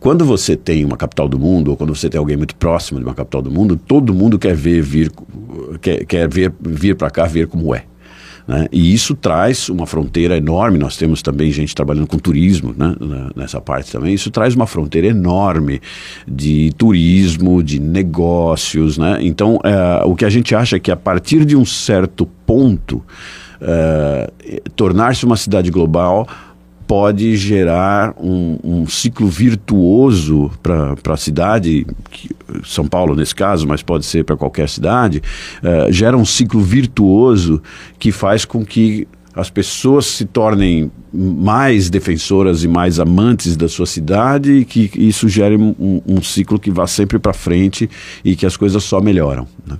Quando 0.00 0.24
você 0.24 0.56
tem 0.56 0.84
uma 0.84 0.96
capital 0.96 1.28
do 1.28 1.38
mundo, 1.38 1.70
ou 1.70 1.76
quando 1.76 1.94
você 1.94 2.08
tem 2.08 2.18
alguém 2.18 2.36
muito 2.36 2.56
próximo 2.56 2.98
de 2.98 3.04
uma 3.04 3.14
capital 3.14 3.42
do 3.42 3.50
mundo, 3.50 3.76
todo 3.76 4.14
mundo 4.14 4.38
quer 4.38 4.54
ver 4.54 4.80
vir, 4.80 5.12
quer, 5.80 6.04
quer 6.06 6.28
ver, 6.28 6.52
vir 6.60 6.94
para 6.94 7.10
cá 7.10 7.26
ver 7.26 7.46
como 7.46 7.74
é. 7.74 7.84
Né? 8.48 8.66
E 8.72 8.94
isso 8.94 9.14
traz 9.14 9.68
uma 9.68 9.86
fronteira 9.86 10.38
enorme. 10.38 10.78
Nós 10.78 10.96
temos 10.96 11.20
também 11.20 11.52
gente 11.52 11.74
trabalhando 11.74 12.06
com 12.06 12.18
turismo 12.18 12.74
né? 12.74 12.96
nessa 13.36 13.60
parte 13.60 13.92
também. 13.92 14.14
Isso 14.14 14.30
traz 14.30 14.54
uma 14.54 14.66
fronteira 14.66 15.08
enorme 15.08 15.82
de 16.26 16.72
turismo, 16.78 17.62
de 17.62 17.78
negócios. 17.78 18.96
Né? 18.96 19.18
Então, 19.20 19.60
é, 19.62 20.02
o 20.06 20.16
que 20.16 20.24
a 20.24 20.30
gente 20.30 20.54
acha 20.54 20.76
é 20.76 20.80
que 20.80 20.90
a 20.90 20.96
partir 20.96 21.44
de 21.44 21.54
um 21.54 21.66
certo 21.66 22.24
ponto, 22.46 23.04
é, 23.60 24.30
tornar-se 24.74 25.26
uma 25.26 25.36
cidade 25.36 25.70
global 25.70 26.26
pode 26.88 27.36
gerar 27.36 28.14
um, 28.18 28.58
um 28.64 28.86
ciclo 28.86 29.28
virtuoso 29.28 30.50
para 30.62 30.96
a 31.12 31.16
cidade, 31.18 31.86
São 32.64 32.88
Paulo 32.88 33.14
nesse 33.14 33.34
caso, 33.34 33.68
mas 33.68 33.82
pode 33.82 34.06
ser 34.06 34.24
para 34.24 34.38
qualquer 34.38 34.70
cidade, 34.70 35.22
uh, 35.62 35.92
gera 35.92 36.16
um 36.16 36.24
ciclo 36.24 36.62
virtuoso 36.62 37.62
que 37.98 38.10
faz 38.10 38.46
com 38.46 38.64
que 38.64 39.06
as 39.34 39.50
pessoas 39.50 40.06
se 40.06 40.24
tornem 40.24 40.90
mais 41.12 41.90
defensoras 41.90 42.64
e 42.64 42.68
mais 42.68 42.98
amantes 42.98 43.54
da 43.54 43.68
sua 43.68 43.86
cidade 43.86 44.52
e 44.52 44.64
que 44.64 44.90
isso 44.96 45.28
gere 45.28 45.56
um, 45.56 46.02
um 46.06 46.22
ciclo 46.22 46.58
que 46.58 46.70
vá 46.70 46.86
sempre 46.86 47.18
para 47.18 47.34
frente 47.34 47.88
e 48.24 48.34
que 48.34 48.46
as 48.46 48.56
coisas 48.56 48.82
só 48.82 49.00
melhoram. 49.00 49.46
Né? 49.66 49.76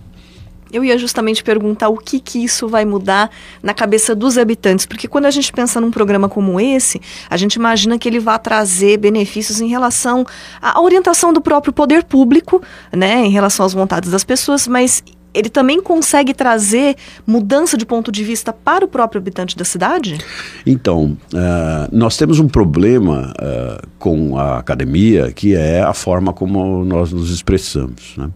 Eu 0.72 0.84
ia 0.84 0.98
justamente 0.98 1.42
perguntar 1.42 1.88
o 1.88 1.96
que, 1.96 2.20
que 2.20 2.42
isso 2.42 2.68
vai 2.68 2.84
mudar 2.84 3.30
na 3.62 3.72
cabeça 3.74 4.14
dos 4.14 4.36
habitantes, 4.38 4.86
porque 4.86 5.08
quando 5.08 5.26
a 5.26 5.30
gente 5.30 5.52
pensa 5.52 5.80
num 5.80 5.90
programa 5.90 6.28
como 6.28 6.60
esse, 6.60 7.00
a 7.28 7.36
gente 7.36 7.54
imagina 7.54 7.98
que 7.98 8.08
ele 8.08 8.20
vai 8.20 8.38
trazer 8.38 8.98
benefícios 8.98 9.60
em 9.60 9.68
relação 9.68 10.26
à 10.60 10.80
orientação 10.80 11.32
do 11.32 11.40
próprio 11.40 11.72
poder 11.72 12.04
público, 12.04 12.62
né, 12.92 13.24
em 13.24 13.30
relação 13.30 13.64
às 13.64 13.72
vontades 13.72 14.10
das 14.10 14.24
pessoas, 14.24 14.68
mas 14.68 15.02
ele 15.32 15.48
também 15.48 15.82
consegue 15.82 16.32
trazer 16.34 16.96
mudança 17.26 17.76
de 17.76 17.84
ponto 17.84 18.10
de 18.10 18.24
vista 18.24 18.52
para 18.52 18.84
o 18.84 18.88
próprio 18.88 19.20
habitante 19.20 19.56
da 19.56 19.64
cidade? 19.64 20.18
Então, 20.66 21.16
uh, 21.32 21.88
nós 21.92 22.16
temos 22.16 22.38
um 22.38 22.48
problema 22.48 23.32
uh, 23.38 23.86
com 23.98 24.38
a 24.38 24.58
academia, 24.58 25.30
que 25.32 25.54
é 25.54 25.82
a 25.82 25.92
forma 25.92 26.32
como 26.32 26.84
nós 26.84 27.12
nos 27.12 27.30
expressamos. 27.30 28.14
Né? 28.16 28.30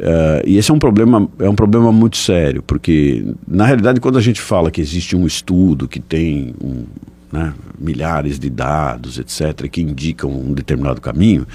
Uh, 0.00 0.42
e 0.46 0.56
esse 0.56 0.70
é 0.70 0.74
um 0.74 0.78
problema 0.78 1.28
é 1.38 1.48
um 1.48 1.54
problema 1.54 1.92
muito 1.92 2.16
sério, 2.16 2.62
porque 2.62 3.24
na 3.46 3.66
realidade 3.66 4.00
quando 4.00 4.18
a 4.18 4.20
gente 4.20 4.40
fala 4.40 4.70
que 4.70 4.80
existe 4.80 5.14
um 5.14 5.26
estudo 5.26 5.86
que 5.86 6.00
tem 6.00 6.54
um, 6.60 6.84
né, 7.32 7.54
milhares 7.78 8.38
de 8.38 8.50
dados, 8.50 9.18
etc., 9.18 9.68
que 9.70 9.80
indicam 9.80 10.30
um 10.30 10.52
determinado 10.52 11.00
caminho, 11.00 11.46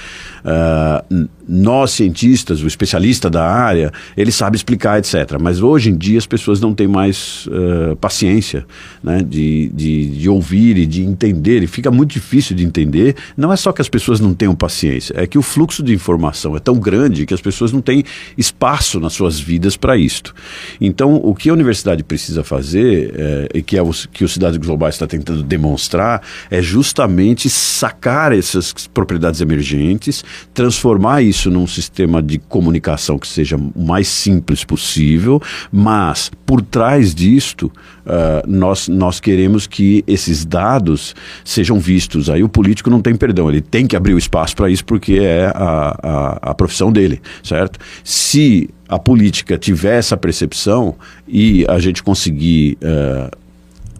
uh, 0.43 1.29
nós, 1.47 1.91
cientistas, 1.91 2.61
o 2.61 2.67
especialista 2.67 3.29
da 3.29 3.45
área, 3.45 3.91
ele 4.15 4.31
sabe 4.31 4.57
explicar, 4.57 4.99
etc. 4.99 5.37
Mas 5.39 5.61
hoje 5.61 5.89
em 5.89 5.95
dia 5.95 6.17
as 6.17 6.25
pessoas 6.25 6.59
não 6.59 6.73
têm 6.73 6.87
mais 6.87 7.47
uh, 7.47 7.95
paciência 7.97 8.65
né, 9.03 9.23
de, 9.23 9.69
de, 9.73 10.07
de, 10.07 10.29
ouvir 10.29 10.77
e 10.77 10.85
de 10.85 11.03
entender, 11.03 11.63
e 11.63 11.67
fica 11.67 11.89
muito 11.89 12.11
difícil 12.11 12.55
de 12.55 12.65
entender. 12.65 13.15
Não 13.35 13.53
é 13.53 13.55
só 13.55 13.71
que 13.71 13.81
as 13.81 13.87
pessoas 13.87 14.19
não 14.19 14.33
tenham 14.33 14.55
paciência, 14.55 15.13
é 15.17 15.25
que 15.25 15.37
o 15.37 15.41
fluxo 15.41 15.81
de 15.81 15.93
informação 15.93 16.55
é 16.55 16.59
tão 16.59 16.75
grande 16.75 17.25
que 17.25 17.33
as 17.33 17.41
pessoas 17.41 17.71
não 17.71 17.81
têm 17.81 18.03
espaço 18.37 18.99
nas 18.99 19.13
suas 19.13 19.39
vidas 19.39 19.77
para 19.77 19.95
isto. 19.95 20.33
Então, 20.81 21.15
o 21.15 21.33
que 21.33 21.49
a 21.49 21.53
universidade 21.53 22.03
precisa 22.03 22.43
fazer, 22.43 23.13
é, 23.15 23.49
e 23.55 23.61
que, 23.61 23.77
é 23.77 23.81
o, 23.81 23.91
que 24.11 24.25
o 24.25 24.27
Globais 24.59 24.95
está 24.95 25.07
tentando 25.07 25.43
demonstrar, 25.43 26.21
é 26.49 26.61
justamente 26.61 27.49
sacar 27.49 28.31
essas 28.31 28.73
propriedades 28.87 29.39
emergentes, 29.41 30.23
transformar 30.53 31.21
isso 31.21 31.36
isso 31.37 31.51
num 31.51 31.67
sistema 31.67 32.21
de 32.21 32.39
comunicação 32.39 33.19
que 33.19 33.27
seja 33.27 33.55
o 33.55 33.85
mais 33.85 34.07
simples 34.07 34.63
possível, 34.63 35.41
mas 35.71 36.31
por 36.45 36.61
trás 36.61 37.13
disto, 37.13 37.71
uh, 38.05 38.47
nós, 38.47 38.87
nós 38.87 39.19
queremos 39.19 39.67
que 39.67 40.03
esses 40.07 40.43
dados 40.43 41.15
sejam 41.45 41.79
vistos. 41.79 42.29
Aí 42.29 42.43
o 42.43 42.49
político 42.49 42.89
não 42.89 43.01
tem 43.01 43.15
perdão, 43.15 43.49
ele 43.49 43.61
tem 43.61 43.85
que 43.85 43.95
abrir 43.95 44.13
o 44.13 44.17
espaço 44.17 44.55
para 44.55 44.69
isso 44.69 44.83
porque 44.83 45.13
é 45.13 45.51
a, 45.53 45.97
a, 46.01 46.51
a 46.51 46.55
profissão 46.55 46.91
dele, 46.91 47.21
certo? 47.43 47.79
Se 48.03 48.69
a 48.89 48.97
política 48.97 49.57
tiver 49.57 49.99
essa 49.99 50.17
percepção 50.17 50.95
e 51.27 51.65
a 51.67 51.77
gente 51.79 52.01
conseguir. 52.01 52.77
Uh, 52.81 53.46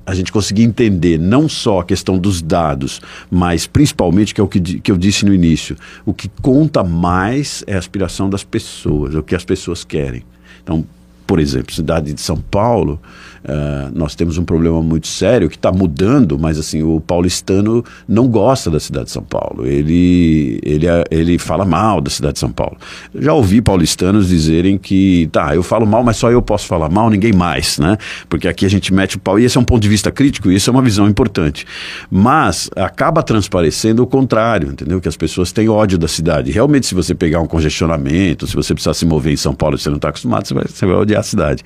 a 0.07 0.15
gente 0.15 0.31
conseguir 0.31 0.63
entender 0.63 1.19
não 1.19 1.49
só 1.49 1.81
a 1.81 1.83
questão 1.83 2.17
dos 2.17 2.41
dados, 2.41 3.01
mas 3.29 3.67
principalmente, 3.67 4.33
que 4.33 4.39
é 4.39 4.43
o 4.43 4.47
que, 4.47 4.79
que 4.79 4.89
eu 4.89 4.97
disse 4.97 5.25
no 5.25 5.33
início, 5.33 5.75
o 6.05 6.13
que 6.13 6.31
conta 6.41 6.81
mais 6.81 7.61
é 7.67 7.75
a 7.75 7.77
aspiração 7.77 8.29
das 8.29 8.41
pessoas, 8.41 9.13
o 9.13 9.21
que 9.21 9.35
as 9.35 9.43
pessoas 9.43 9.83
querem. 9.83 10.23
Então, 10.63 10.85
por 11.27 11.39
exemplo, 11.39 11.75
cidade 11.75 12.13
de 12.13 12.21
São 12.21 12.37
Paulo, 12.37 12.99
Uh, 13.47 13.89
nós 13.97 14.13
temos 14.13 14.37
um 14.37 14.43
problema 14.43 14.81
muito 14.81 15.07
sério 15.07 15.47
que 15.47 15.55
está 15.55 15.71
mudando, 15.71 16.37
mas 16.37 16.59
assim, 16.59 16.83
o 16.83 16.99
paulistano 16.99 17.81
não 18.05 18.27
gosta 18.27 18.69
da 18.69 18.77
cidade 18.77 19.05
de 19.05 19.11
São 19.11 19.23
Paulo. 19.23 19.65
Ele, 19.65 20.59
ele, 20.61 20.85
ele 21.09 21.37
fala 21.37 21.63
mal 21.63 22.01
da 22.01 22.09
cidade 22.09 22.33
de 22.33 22.39
São 22.39 22.51
Paulo. 22.51 22.75
Já 23.15 23.33
ouvi 23.33 23.61
paulistanos 23.61 24.27
dizerem 24.27 24.77
que, 24.77 25.29
tá, 25.31 25.55
eu 25.55 25.63
falo 25.63 25.85
mal, 25.85 26.03
mas 26.03 26.17
só 26.17 26.29
eu 26.29 26.41
posso 26.41 26.67
falar 26.67 26.89
mal, 26.89 27.09
ninguém 27.09 27.31
mais, 27.31 27.79
né? 27.79 27.97
Porque 28.27 28.49
aqui 28.49 28.65
a 28.65 28.69
gente 28.69 28.93
mete 28.93 29.15
o 29.15 29.19
pau, 29.19 29.39
e 29.39 29.45
esse 29.45 29.57
é 29.57 29.61
um 29.61 29.63
ponto 29.63 29.81
de 29.81 29.87
vista 29.87 30.11
crítico, 30.11 30.51
e 30.51 30.55
isso 30.55 30.69
é 30.69 30.73
uma 30.73 30.81
visão 30.81 31.07
importante. 31.07 31.65
Mas 32.11 32.69
acaba 32.75 33.23
transparecendo 33.23 34.03
o 34.03 34.07
contrário, 34.07 34.71
entendeu? 34.71 34.99
Que 34.99 35.07
as 35.07 35.15
pessoas 35.15 35.53
têm 35.53 35.69
ódio 35.69 35.97
da 35.97 36.09
cidade. 36.09 36.51
Realmente, 36.51 36.87
se 36.87 36.93
você 36.93 37.15
pegar 37.15 37.39
um 37.39 37.47
congestionamento, 37.47 38.45
se 38.45 38.57
você 38.57 38.73
precisar 38.73 38.93
se 38.93 39.05
mover 39.05 39.31
em 39.31 39.37
São 39.37 39.55
Paulo 39.55 39.77
e 39.77 39.79
você 39.79 39.89
não 39.89 39.95
está 39.95 40.09
acostumado, 40.09 40.45
você 40.45 40.53
vai, 40.53 40.65
você 40.67 40.85
vai 40.85 40.95
odiar 40.95 41.16
a 41.17 41.23
cidade. 41.23 41.63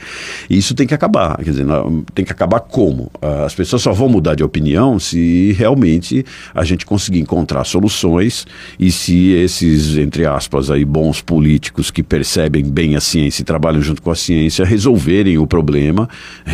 E 0.49 0.57
isso 0.57 0.73
tem 0.73 0.87
que 0.87 0.93
acabar. 0.93 1.37
Quer 1.37 1.51
dizer, 1.51 1.65
tem 2.13 2.25
que 2.25 2.31
acabar 2.31 2.59
como? 2.59 3.11
Ah, 3.21 3.45
as 3.45 3.55
pessoas 3.55 3.81
só 3.81 3.91
vão 3.91 4.09
mudar 4.09 4.35
de 4.35 4.43
opinião 4.43 4.99
se 4.99 5.53
realmente 5.53 6.25
a 6.53 6.63
gente 6.63 6.85
conseguir 6.85 7.19
encontrar 7.19 7.63
soluções 7.63 8.45
e 8.79 8.91
se 8.91 9.31
esses, 9.31 9.97
entre 9.97 10.25
aspas, 10.25 10.69
aí, 10.71 10.85
bons 10.85 11.21
políticos 11.21 11.91
que 11.91 12.03
percebem 12.03 12.63
bem 12.63 12.95
a 12.95 13.01
ciência 13.01 13.41
e 13.41 13.45
trabalham 13.45 13.81
junto 13.81 14.01
com 14.01 14.11
a 14.11 14.15
ciência 14.15 14.65
resolverem 14.65 15.37
o 15.37 15.47
problema 15.47 16.09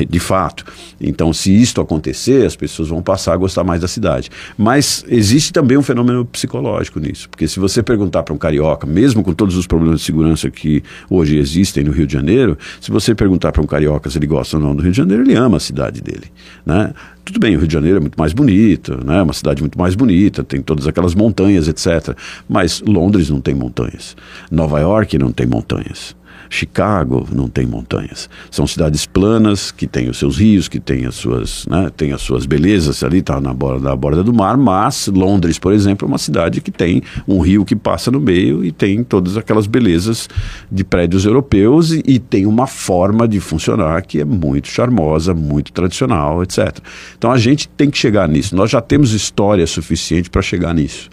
de 0.10 0.20
fato. 0.20 0.66
Então, 1.00 1.32
se 1.34 1.56
isto 1.56 1.82
acontecer, 1.82 2.46
as 2.46 2.56
pessoas 2.56 2.90
vão 2.90 3.02
passar 3.02 3.34
a 3.34 3.38
gostar 3.38 3.64
mais 3.64 3.82
da 3.82 3.88
cidade. 3.88 4.30
Mas 4.58 5.06
existe 5.08 5.54
também 5.54 5.78
um 5.78 5.84
fenômeno 5.84 6.26
psicológico 6.26 7.00
nisso, 7.00 7.30
porque 7.30 7.48
se 7.48 7.60
você 7.60 7.84
perguntar 7.84 8.24
para 8.24 8.34
um 8.34 8.38
carioca, 8.38 8.88
mesmo 8.88 9.24
com 9.24 9.34
todos 9.34 9.56
os 9.56 9.68
problemas 9.68 10.00
de 10.00 10.06
segurança 10.06 10.50
que 10.50 10.84
hoje 11.10 11.38
existem 11.38 11.84
no 11.84 11.92
Rio 11.92 12.08
de 12.08 12.14
Janeiro, 12.14 12.58
se 12.88 12.92
você 12.92 13.14
perguntar 13.14 13.52
para 13.52 13.62
um 13.62 13.66
carioca 13.66 14.10
se 14.10 14.18
ele 14.18 14.26
gosta 14.26 14.56
ou 14.56 14.64
não 14.64 14.74
do 14.74 14.82
Rio 14.82 14.92
de 14.92 14.98
Janeiro, 14.98 15.22
ele 15.22 15.36
ama 15.36 15.58
a 15.58 15.60
cidade 15.60 16.02
dele, 16.02 16.32
né? 16.66 16.94
Tudo 17.26 17.38
bem, 17.38 17.54
o 17.54 17.60
Rio 17.60 17.68
de 17.68 17.74
Janeiro 17.74 17.98
é 17.98 18.00
muito 18.00 18.18
mais 18.18 18.32
bonito, 18.32 19.04
né? 19.04 19.22
uma 19.22 19.34
cidade 19.34 19.62
muito 19.62 19.78
mais 19.78 19.94
bonita, 19.94 20.42
tem 20.42 20.62
todas 20.62 20.88
aquelas 20.88 21.14
montanhas, 21.14 21.68
etc. 21.68 22.18
Mas 22.48 22.80
Londres 22.80 23.30
não 23.30 23.42
tem 23.42 23.54
montanhas. 23.54 24.16
Nova 24.50 24.80
York 24.80 25.18
não 25.18 25.34
tem 25.34 25.46
montanhas. 25.46 26.16
Chicago 26.50 27.28
não 27.32 27.48
tem 27.48 27.66
montanhas. 27.66 28.30
São 28.50 28.66
cidades 28.68 29.06
planas 29.06 29.72
que 29.72 29.88
têm 29.88 30.10
os 30.10 30.18
seus 30.18 30.38
rios, 30.38 30.68
que 30.68 30.80
têm 30.80 31.06
as 31.06 31.16
suas, 31.16 31.66
né, 31.68 31.90
têm 31.96 32.14
as 32.14 32.22
suas 32.22 32.46
belezas 32.46 33.04
ali, 33.04 33.20
está 33.20 33.40
na 33.42 33.54
borda, 33.54 33.90
na 33.90 33.96
borda 33.96 34.24
do 34.24 34.34
mar, 34.34 34.58
mas 34.58 35.08
Londres, 35.08 35.60
por 35.60 35.74
exemplo, 35.74 36.06
é 36.06 36.08
uma 36.08 36.18
cidade 36.18 36.62
que 36.62 36.72
tem 36.72 37.02
um 37.28 37.40
rio 37.40 37.66
que 37.66 37.76
passa 37.76 38.12
no 38.12 38.20
meio 38.20 38.64
e 38.64 38.72
tem 38.72 39.04
todas 39.04 39.38
aquelas 39.38 39.68
belezas 39.68 40.30
de 40.72 40.84
prédios 40.84 41.26
europeus 41.26 41.92
e, 41.92 42.04
e 42.06 42.20
tem 42.20 42.46
uma 42.46 42.68
forma 42.68 43.28
de 43.28 43.40
funcionar 43.40 44.02
que 44.04 44.20
é 44.20 44.26
muito 44.26 44.68
charmosa, 44.68 45.34
muito 45.34 45.72
tradicional, 45.72 46.44
etc. 46.44 46.78
Então 47.18 47.32
a 47.32 47.38
gente 47.38 47.68
tem 47.70 47.90
que 47.90 47.98
chegar 47.98 48.28
nisso. 48.28 48.56
Nós 48.56 48.72
já 48.72 48.82
temos 48.82 49.12
história 49.12 49.66
suficiente 49.68 50.30
para 50.30 50.42
chegar 50.42 50.74
nisso. 50.74 51.10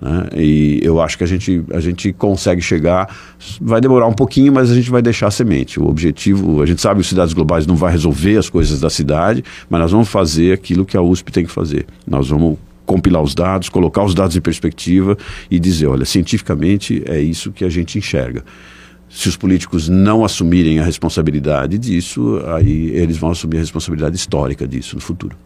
Né? 0.00 0.28
E 0.36 0.80
eu 0.82 1.00
acho 1.00 1.16
que 1.16 1.24
a 1.24 1.26
gente, 1.26 1.64
a 1.72 1.80
gente 1.80 2.12
consegue 2.12 2.60
chegar, 2.60 3.14
vai 3.60 3.80
demorar 3.80 4.06
um 4.06 4.12
pouquinho, 4.12 4.52
mas 4.52 4.70
a 4.70 4.74
gente 4.74 4.90
vai 4.90 5.02
deixar 5.02 5.28
a 5.28 5.30
semente. 5.30 5.80
O 5.80 5.86
objetivo, 5.86 6.62
a 6.62 6.66
gente 6.66 6.80
sabe 6.80 7.00
que 7.00 7.06
Cidades 7.06 7.34
Globais 7.34 7.66
não 7.66 7.76
vai 7.76 7.92
resolver 7.92 8.36
as 8.36 8.48
coisas 8.48 8.80
da 8.80 8.90
cidade, 8.90 9.42
mas 9.68 9.80
nós 9.80 9.92
vamos 9.92 10.08
fazer 10.08 10.52
aquilo 10.52 10.84
que 10.84 10.96
a 10.96 11.02
USP 11.02 11.32
tem 11.32 11.44
que 11.44 11.52
fazer. 11.52 11.86
Nós 12.06 12.28
vamos 12.28 12.58
compilar 12.84 13.22
os 13.22 13.34
dados, 13.34 13.68
colocar 13.68 14.04
os 14.04 14.14
dados 14.14 14.36
em 14.36 14.40
perspectiva 14.40 15.16
e 15.50 15.58
dizer, 15.58 15.88
olha, 15.88 16.04
cientificamente 16.04 17.02
é 17.04 17.20
isso 17.20 17.50
que 17.50 17.64
a 17.64 17.68
gente 17.68 17.98
enxerga. 17.98 18.44
Se 19.08 19.28
os 19.28 19.36
políticos 19.36 19.88
não 19.88 20.24
assumirem 20.24 20.78
a 20.78 20.84
responsabilidade 20.84 21.78
disso, 21.78 22.40
aí 22.54 22.90
eles 22.90 23.16
vão 23.16 23.30
assumir 23.30 23.56
a 23.56 23.60
responsabilidade 23.60 24.16
histórica 24.16 24.66
disso 24.66 24.96
no 24.96 25.02
futuro. 25.02 25.36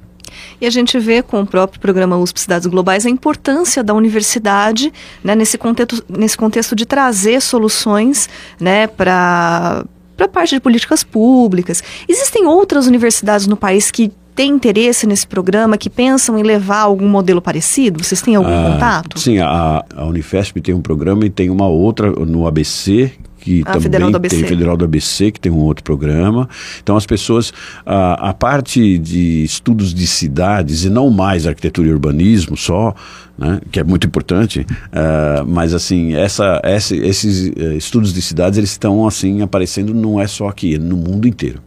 E 0.61 0.67
a 0.67 0.71
gente 0.71 0.99
vê 0.99 1.23
com 1.23 1.41
o 1.41 1.47
próprio 1.47 1.81
programa 1.81 2.17
USP 2.19 2.41
Cidades 2.41 2.67
Globais 2.67 3.07
a 3.07 3.11
importância 3.11 3.83
da 3.83 3.95
universidade 3.95 4.93
né, 5.23 5.35
nesse, 5.35 5.59
contexto, 5.59 6.05
nesse 6.09 6.37
contexto 6.37 6.75
de 6.75 6.87
trazer 6.87 7.41
soluções 7.41 8.29
né, 8.59 8.87
para 8.87 9.85
para 10.17 10.27
a 10.27 10.29
parte 10.29 10.55
de 10.55 10.61
políticas 10.61 11.03
públicas. 11.03 11.83
Existem 12.07 12.45
outras 12.45 12.87
universidades 12.87 13.47
no 13.47 13.57
país 13.57 13.91
que 13.91 14.13
têm 14.35 14.53
interesse 14.53 15.07
nesse 15.07 15.27
programa, 15.27 15.79
que 15.79 15.89
pensam 15.89 16.39
em 16.39 16.43
levar 16.43 16.81
algum 16.81 17.09
modelo 17.09 17.41
parecido? 17.41 18.05
Vocês 18.05 18.21
têm 18.21 18.35
algum 18.37 18.49
ah, 18.49 18.73
contato? 18.73 19.19
Sim, 19.19 19.39
a, 19.39 19.85
a 19.97 20.05
Unifesp 20.05 20.61
tem 20.61 20.75
um 20.75 20.83
programa 20.83 21.25
e 21.25 21.31
tem 21.31 21.51
uma 21.51 21.67
outra 21.67 22.11
no 22.11 22.47
ABC, 22.47 23.13
que 23.41 23.63
a 23.63 23.73
também 23.73 23.81
Federal 23.81 24.13
tem 24.21 24.45
Federal 24.45 24.77
do 24.77 24.85
ABC, 24.85 25.33
que 25.33 25.41
tem 25.41 25.51
um 25.51 25.59
outro 25.59 25.83
programa. 25.83 26.49
Então 26.83 26.97
as 26.97 27.07
pessoas, 27.07 27.53
a, 27.85 28.31
a 28.31 28.35
parte 28.35 28.99
de 28.99 29.43
estudos 29.43 29.93
de 29.95 30.07
cidades 30.07 30.85
e 30.85 30.91
não 30.91 31.11
mais 31.11 31.47
arquitetura 31.47 31.89
e 31.89 31.93
urbanismo 31.93 32.57
só, 32.57 32.95
né, 33.37 33.61
que 33.71 33.81
é 33.81 33.85
muito 33.85 34.07
importante, 34.07 34.61
uh, 34.61 35.47
mas 35.47 35.73
assim, 35.73 36.15
essa, 36.15 36.61
essa, 36.63 36.95
esses 36.95 37.49
uh, 37.49 37.73
estudos 37.77 38.13
de 38.13 38.21
cidades, 38.21 38.59
eles 38.59 38.71
estão 38.71 39.07
assim 39.07 39.41
aparecendo, 39.41 39.95
não 39.95 40.21
é 40.21 40.27
só 40.27 40.49
aqui, 40.49 40.75
é 40.75 40.79
no 40.79 40.97
mundo 40.97 41.27
inteiro. 41.27 41.61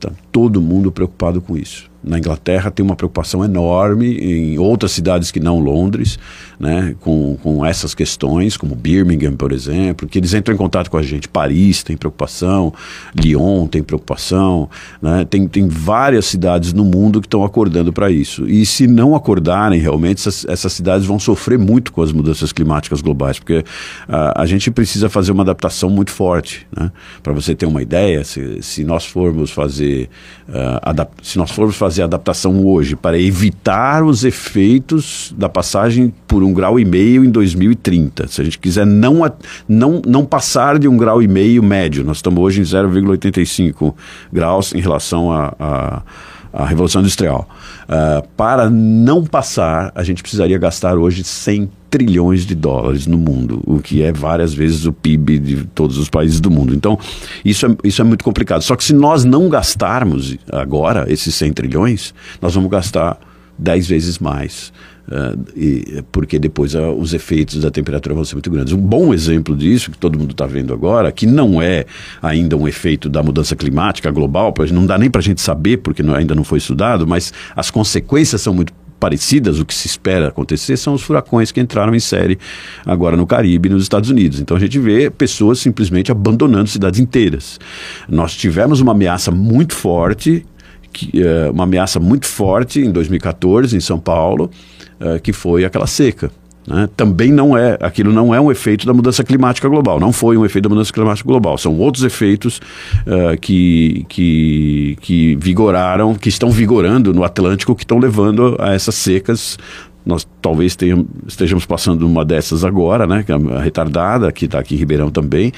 Tá 0.00 0.10
todo 0.30 0.60
mundo 0.60 0.92
preocupado 0.92 1.40
com 1.40 1.56
isso 1.56 1.88
na 2.08 2.18
Inglaterra 2.18 2.70
tem 2.70 2.84
uma 2.84 2.96
preocupação 2.96 3.44
enorme 3.44 4.16
em 4.16 4.58
outras 4.58 4.92
cidades 4.92 5.30
que 5.30 5.38
não 5.38 5.58
Londres, 5.60 6.18
né, 6.58 6.96
com, 7.00 7.36
com 7.42 7.64
essas 7.64 7.94
questões, 7.94 8.56
como 8.56 8.74
Birmingham, 8.74 9.36
por 9.36 9.52
exemplo, 9.52 10.08
que 10.08 10.18
eles 10.18 10.34
entram 10.34 10.54
em 10.54 10.58
contato 10.58 10.90
com 10.90 10.96
a 10.96 11.02
gente. 11.02 11.28
Paris 11.28 11.82
tem 11.82 11.96
preocupação, 11.96 12.72
Lyon 13.14 13.66
tem 13.66 13.82
preocupação, 13.82 14.68
né, 15.00 15.24
tem, 15.28 15.46
tem 15.46 15.68
várias 15.68 16.26
cidades 16.26 16.72
no 16.72 16.84
mundo 16.84 17.20
que 17.20 17.26
estão 17.26 17.44
acordando 17.44 17.92
para 17.92 18.10
isso. 18.10 18.48
E 18.48 18.64
se 18.64 18.86
não 18.86 19.14
acordarem 19.14 19.78
realmente, 19.78 20.18
essas, 20.18 20.44
essas, 20.46 20.72
cidades 20.72 21.06
vão 21.06 21.18
sofrer 21.18 21.58
muito 21.58 21.92
com 21.92 22.02
as 22.02 22.12
mudanças 22.12 22.52
climáticas 22.52 23.00
globais, 23.00 23.38
porque 23.38 23.64
a, 24.08 24.42
a 24.42 24.46
gente 24.46 24.70
precisa 24.70 25.08
fazer 25.08 25.32
uma 25.32 25.42
adaptação 25.42 25.90
muito 25.90 26.10
forte. 26.10 26.66
Né? 26.74 26.90
Para 27.22 27.32
você 27.32 27.54
ter 27.54 27.66
uma 27.66 27.82
ideia, 27.82 28.24
se, 28.24 28.62
se 28.62 28.84
nós 28.84 29.04
formos 29.04 29.50
fazer, 29.50 30.08
uh, 30.48 31.08
se 31.22 31.36
nós 31.36 31.50
formos 31.50 31.76
fazer 31.76 31.97
fazer 31.98 32.02
adaptação 32.04 32.64
hoje 32.64 32.94
para 32.94 33.18
evitar 33.18 34.04
os 34.04 34.24
efeitos 34.24 35.34
da 35.36 35.48
passagem 35.48 36.14
por 36.26 36.42
um 36.42 36.52
grau 36.52 36.78
e 36.78 36.84
meio 36.84 37.24
em 37.24 37.30
2030. 37.30 38.28
Se 38.28 38.40
a 38.40 38.44
gente 38.44 38.58
quiser 38.58 38.86
não, 38.86 39.20
não, 39.68 40.00
não 40.06 40.24
passar 40.24 40.78
de 40.78 40.86
um 40.86 40.96
grau 40.96 41.20
e 41.20 41.28
meio 41.28 41.62
médio, 41.62 42.04
nós 42.04 42.18
estamos 42.18 42.40
hoje 42.40 42.60
em 42.60 42.64
0,85 42.64 43.94
graus 44.32 44.72
em 44.74 44.80
relação 44.80 45.32
a, 45.32 45.54
a 45.58 46.02
a 46.50 46.64
Revolução 46.64 47.02
Industrial. 47.02 47.46
Uh, 47.84 48.26
para 48.28 48.70
não 48.70 49.22
passar, 49.22 49.92
a 49.94 50.02
gente 50.02 50.22
precisaria 50.22 50.56
gastar 50.56 50.96
hoje 50.96 51.22
100 51.22 51.70
trilhões 51.90 52.44
de 52.44 52.54
dólares 52.54 53.06
no 53.06 53.18
mundo, 53.18 53.62
o 53.66 53.80
que 53.80 54.02
é 54.02 54.12
várias 54.12 54.52
vezes 54.52 54.84
o 54.84 54.92
PIB 54.92 55.38
de 55.38 55.64
todos 55.74 55.98
os 55.98 56.08
países 56.08 56.40
do 56.40 56.50
mundo. 56.50 56.74
Então, 56.74 56.98
isso 57.44 57.66
é, 57.66 57.76
isso 57.84 58.00
é 58.00 58.04
muito 58.04 58.24
complicado. 58.24 58.62
Só 58.62 58.76
que 58.76 58.84
se 58.84 58.92
nós 58.92 59.24
não 59.24 59.48
gastarmos 59.48 60.36
agora 60.52 61.10
esses 61.10 61.34
100 61.34 61.52
trilhões, 61.52 62.14
nós 62.40 62.54
vamos 62.54 62.70
gastar 62.70 63.18
10 63.58 63.88
vezes 63.88 64.18
mais. 64.18 64.72
Uh, 65.08 65.42
e, 65.56 66.04
porque 66.12 66.38
depois 66.38 66.74
uh, 66.74 66.90
os 66.92 67.14
efeitos 67.14 67.62
da 67.62 67.70
temperatura 67.70 68.14
vão 68.14 68.24
ser 68.24 68.34
muito 68.34 68.50
grandes. 68.50 68.74
Um 68.74 68.80
bom 68.80 69.14
exemplo 69.14 69.56
disso, 69.56 69.90
que 69.90 69.96
todo 69.96 70.18
mundo 70.18 70.32
está 70.32 70.44
vendo 70.44 70.74
agora, 70.74 71.10
que 71.10 71.26
não 71.26 71.62
é 71.62 71.86
ainda 72.20 72.54
um 72.58 72.68
efeito 72.68 73.08
da 73.08 73.22
mudança 73.22 73.56
climática 73.56 74.10
global, 74.10 74.52
não 74.70 74.84
dá 74.84 74.98
nem 74.98 75.10
para 75.10 75.20
a 75.20 75.24
gente 75.24 75.40
saber, 75.40 75.78
porque 75.78 76.02
não, 76.02 76.14
ainda 76.14 76.34
não 76.34 76.44
foi 76.44 76.58
estudado, 76.58 77.06
mas 77.06 77.32
as 77.56 77.70
consequências 77.70 78.42
são 78.42 78.52
muito 78.52 78.74
parecidas, 78.98 79.58
o 79.58 79.64
que 79.64 79.74
se 79.74 79.86
espera 79.86 80.28
acontecer 80.28 80.76
são 80.76 80.94
os 80.94 81.02
furacões 81.02 81.52
que 81.52 81.60
entraram 81.60 81.94
em 81.94 82.00
série 82.00 82.38
agora 82.84 83.16
no 83.16 83.26
Caribe 83.26 83.68
e 83.68 83.72
nos 83.72 83.82
Estados 83.82 84.10
Unidos. 84.10 84.40
Então 84.40 84.56
a 84.56 84.60
gente 84.60 84.78
vê 84.78 85.10
pessoas 85.10 85.58
simplesmente 85.58 86.10
abandonando 86.10 86.68
cidades 86.68 87.00
inteiras. 87.00 87.58
Nós 88.08 88.34
tivemos 88.34 88.80
uma 88.80 88.92
ameaça 88.92 89.30
muito 89.30 89.74
forte, 89.74 90.44
que, 90.92 91.22
uh, 91.22 91.52
uma 91.52 91.64
ameaça 91.64 92.00
muito 92.00 92.26
forte 92.26 92.80
em 92.80 92.90
2014 92.90 93.76
em 93.76 93.80
São 93.80 93.98
Paulo, 93.98 94.50
uh, 95.00 95.20
que 95.20 95.32
foi 95.32 95.64
aquela 95.64 95.86
seca. 95.86 96.30
Né? 96.68 96.88
Também 96.94 97.32
não 97.32 97.56
é, 97.56 97.78
aquilo 97.80 98.12
não 98.12 98.34
é 98.34 98.40
um 98.40 98.52
efeito 98.52 98.86
da 98.86 98.92
mudança 98.92 99.24
climática 99.24 99.66
global, 99.68 99.98
não 99.98 100.12
foi 100.12 100.36
um 100.36 100.44
efeito 100.44 100.64
da 100.64 100.68
mudança 100.68 100.92
climática 100.92 101.26
global, 101.26 101.56
são 101.56 101.74
outros 101.78 102.04
efeitos 102.04 102.60
uh, 103.06 103.38
que, 103.40 104.04
que, 104.06 104.98
que 105.00 105.36
vigoraram, 105.36 106.14
que 106.14 106.28
estão 106.28 106.50
vigorando 106.50 107.14
no 107.14 107.24
Atlântico, 107.24 107.74
que 107.74 107.84
estão 107.84 107.98
levando 107.98 108.54
a 108.58 108.74
essas 108.74 108.94
secas 108.96 109.58
nós 110.04 110.26
talvez 110.40 110.74
tenham, 110.74 111.06
estejamos 111.26 111.66
passando 111.66 112.06
uma 112.06 112.24
dessas 112.24 112.64
agora, 112.64 113.06
né? 113.06 113.22
É 113.28 113.58
a 113.58 113.60
retardada, 113.60 114.32
que 114.32 114.46
está 114.46 114.58
aqui 114.58 114.74
em 114.74 114.78
Ribeirão 114.78 115.10
também. 115.10 115.52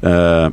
Uh, 0.00 0.52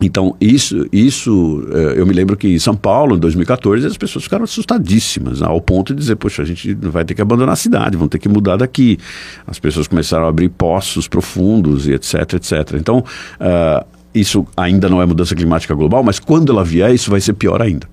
então, 0.00 0.34
isso, 0.40 0.86
isso 0.90 1.62
eh, 1.70 1.94
eu 1.96 2.06
me 2.06 2.14
lembro 2.14 2.34
que 2.34 2.48
em 2.48 2.58
São 2.58 2.74
Paulo, 2.74 3.16
em 3.16 3.18
2014, 3.18 3.86
as 3.86 3.98
pessoas 3.98 4.24
ficaram 4.24 4.44
assustadíssimas, 4.44 5.42
ao 5.42 5.60
ponto 5.60 5.92
de 5.92 6.00
dizer, 6.00 6.16
poxa, 6.16 6.40
a 6.40 6.44
gente 6.44 6.72
vai 6.74 7.04
ter 7.04 7.14
que 7.14 7.20
abandonar 7.20 7.52
a 7.52 7.56
cidade, 7.56 7.98
vão 7.98 8.08
ter 8.08 8.18
que 8.18 8.28
mudar 8.28 8.56
daqui. 8.56 8.98
As 9.46 9.58
pessoas 9.58 9.86
começaram 9.86 10.24
a 10.24 10.28
abrir 10.30 10.48
poços 10.48 11.06
profundos 11.06 11.86
e 11.86 11.92
etc, 11.92 12.34
etc. 12.34 12.76
Então, 12.76 13.00
uh, 13.00 13.84
isso 14.14 14.46
ainda 14.56 14.88
não 14.88 15.02
é 15.02 15.06
mudança 15.06 15.34
climática 15.34 15.74
global, 15.74 16.02
mas 16.02 16.18
quando 16.18 16.50
ela 16.50 16.64
vier, 16.64 16.94
isso 16.94 17.10
vai 17.10 17.20
ser 17.20 17.34
pior 17.34 17.60
ainda. 17.60 17.86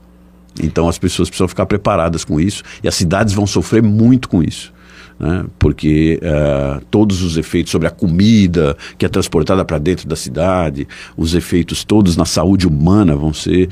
Então, 0.63 0.87
as 0.87 0.97
pessoas 0.97 1.29
precisam 1.29 1.47
ficar 1.49 1.65
preparadas 1.65 2.23
com 2.23 2.39
isso 2.39 2.63
e 2.81 2.87
as 2.87 2.95
cidades 2.95 3.33
vão 3.33 3.45
sofrer 3.45 3.83
muito 3.83 4.29
com 4.29 4.41
isso 4.41 4.71
né? 5.19 5.45
porque 5.57 6.19
uh, 6.21 6.83
todos 6.91 7.21
os 7.21 7.37
efeitos 7.37 7.71
sobre 7.71 7.87
a 7.87 7.91
comida 7.91 8.77
que 8.97 9.05
é 9.05 9.09
transportada 9.09 9.63
para 9.65 9.77
dentro 9.77 10.07
da 10.07 10.15
cidade, 10.15 10.87
os 11.15 11.33
efeitos 11.33 11.83
todos 11.83 12.15
na 12.15 12.25
saúde 12.25 12.67
humana 12.67 13.15
vão 13.15 13.33
ser, 13.33 13.69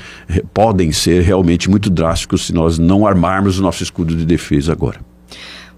podem 0.54 0.92
ser 0.92 1.22
realmente 1.24 1.70
muito 1.70 1.90
drásticos 1.90 2.48
se 2.48 2.54
nós 2.54 2.78
não 2.78 3.06
armarmos 3.06 3.60
o 3.60 3.62
nosso 3.62 3.84
escudo 3.84 4.16
de 4.16 4.26
defesa 4.26 4.72
agora. 4.72 5.00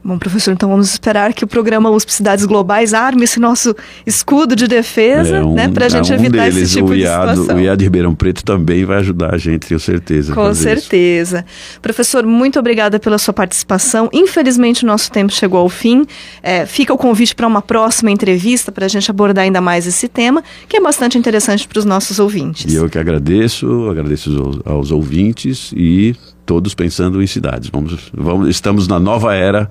Bom, 0.07 0.17
professor, 0.17 0.53
então 0.53 0.69
vamos 0.69 0.89
esperar 0.89 1.33
que 1.33 1.43
o 1.43 1.47
programa 1.47 1.89
USP 1.89 2.13
Cidades 2.13 2.45
Globais 2.45 2.93
arme 2.93 3.25
esse 3.25 3.41
nosso 3.41 3.75
escudo 4.05 4.55
de 4.55 4.65
defesa, 4.65 5.35
é 5.35 5.43
um, 5.43 5.53
né, 5.53 5.67
para 5.67 5.87
a 5.87 5.89
gente 5.89 6.13
é 6.13 6.15
um 6.15 6.19
evitar 6.19 6.43
deles, 6.43 6.63
esse 6.63 6.75
tipo 6.75 6.93
IAD, 6.93 7.25
de 7.25 7.35
situação. 7.35 7.57
O 7.57 7.59
IAD 7.59 7.83
Ribeirão 7.83 8.15
Preto 8.15 8.41
também 8.41 8.85
vai 8.85 8.99
ajudar 8.99 9.35
a 9.35 9.37
gente, 9.37 9.67
tenho 9.67 9.81
certeza. 9.81 10.33
Com 10.33 10.53
certeza. 10.53 11.43
Isso. 11.45 11.81
Professor, 11.81 12.25
muito 12.25 12.57
obrigada 12.57 13.01
pela 13.01 13.17
sua 13.17 13.33
participação. 13.33 14.09
Infelizmente, 14.13 14.85
o 14.85 14.87
nosso 14.87 15.11
tempo 15.11 15.33
chegou 15.33 15.59
ao 15.59 15.67
fim. 15.67 16.05
É, 16.41 16.65
fica 16.65 16.93
o 16.93 16.97
convite 16.97 17.35
para 17.35 17.45
uma 17.45 17.61
próxima 17.61 18.09
entrevista 18.09 18.71
para 18.71 18.85
a 18.85 18.87
gente 18.87 19.11
abordar 19.11 19.43
ainda 19.43 19.59
mais 19.59 19.85
esse 19.85 20.07
tema, 20.07 20.41
que 20.69 20.77
é 20.77 20.79
bastante 20.79 21.17
interessante 21.17 21.67
para 21.67 21.79
os 21.79 21.83
nossos 21.83 22.17
ouvintes. 22.17 22.71
E 22.71 22.77
eu 22.77 22.89
que 22.89 22.97
agradeço, 22.97 23.89
agradeço 23.89 24.29
aos, 24.41 24.59
aos 24.65 24.91
ouvintes 24.91 25.73
e 25.75 26.15
todos 26.47 26.73
pensando 26.73 27.21
em 27.21 27.27
cidades. 27.27 27.69
Vamos, 27.69 28.09
vamos, 28.13 28.47
estamos 28.47 28.87
na 28.87 28.99
nova 28.99 29.35
era 29.35 29.69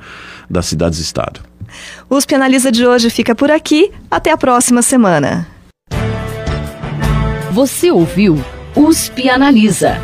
das 0.49 0.67
cidades-estado. 0.67 1.41
O 2.09 2.17
USP 2.17 2.35
Analisa 2.35 2.71
de 2.71 2.87
hoje 2.87 3.09
fica 3.11 3.35
por 3.35 3.51
aqui. 3.51 3.91
Até 4.09 4.31
a 4.31 4.37
próxima 4.37 4.83
semana. 4.83 5.49
Você 7.51 7.91
ouviu 7.91 8.39
USP 8.77 9.31
Analisa, 9.31 9.99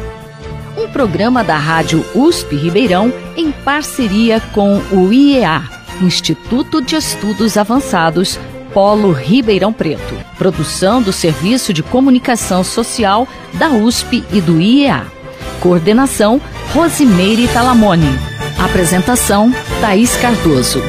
um 0.79 0.89
programa 0.89 1.45
da 1.45 1.59
Rádio 1.59 2.03
USP 2.15 2.57
Ribeirão 2.57 3.13
em 3.37 3.53
parceria 3.53 4.41
com 4.55 4.79
o 4.91 5.13
IEA, 5.13 5.63
Instituto 6.01 6.81
de 6.81 6.97
Estudos 6.97 7.59
Avançados, 7.59 8.41
Polo 8.73 9.13
Ribeirão 9.13 9.71
Preto. 9.71 10.17
Produção 10.39 11.03
do 11.03 11.13
Serviço 11.13 11.75
de 11.75 11.83
Comunicação 11.83 12.65
Social 12.65 13.29
da 13.53 13.69
USP 13.69 14.25
e 14.33 14.41
do 14.41 14.59
IEA. 14.59 15.22
Coordenação 15.63 16.41
Rosimeire 16.75 17.47
Talamone. 17.47 18.19
Apresentação 18.59 19.53
Thaís 19.81 20.17
Cardoso. 20.17 20.83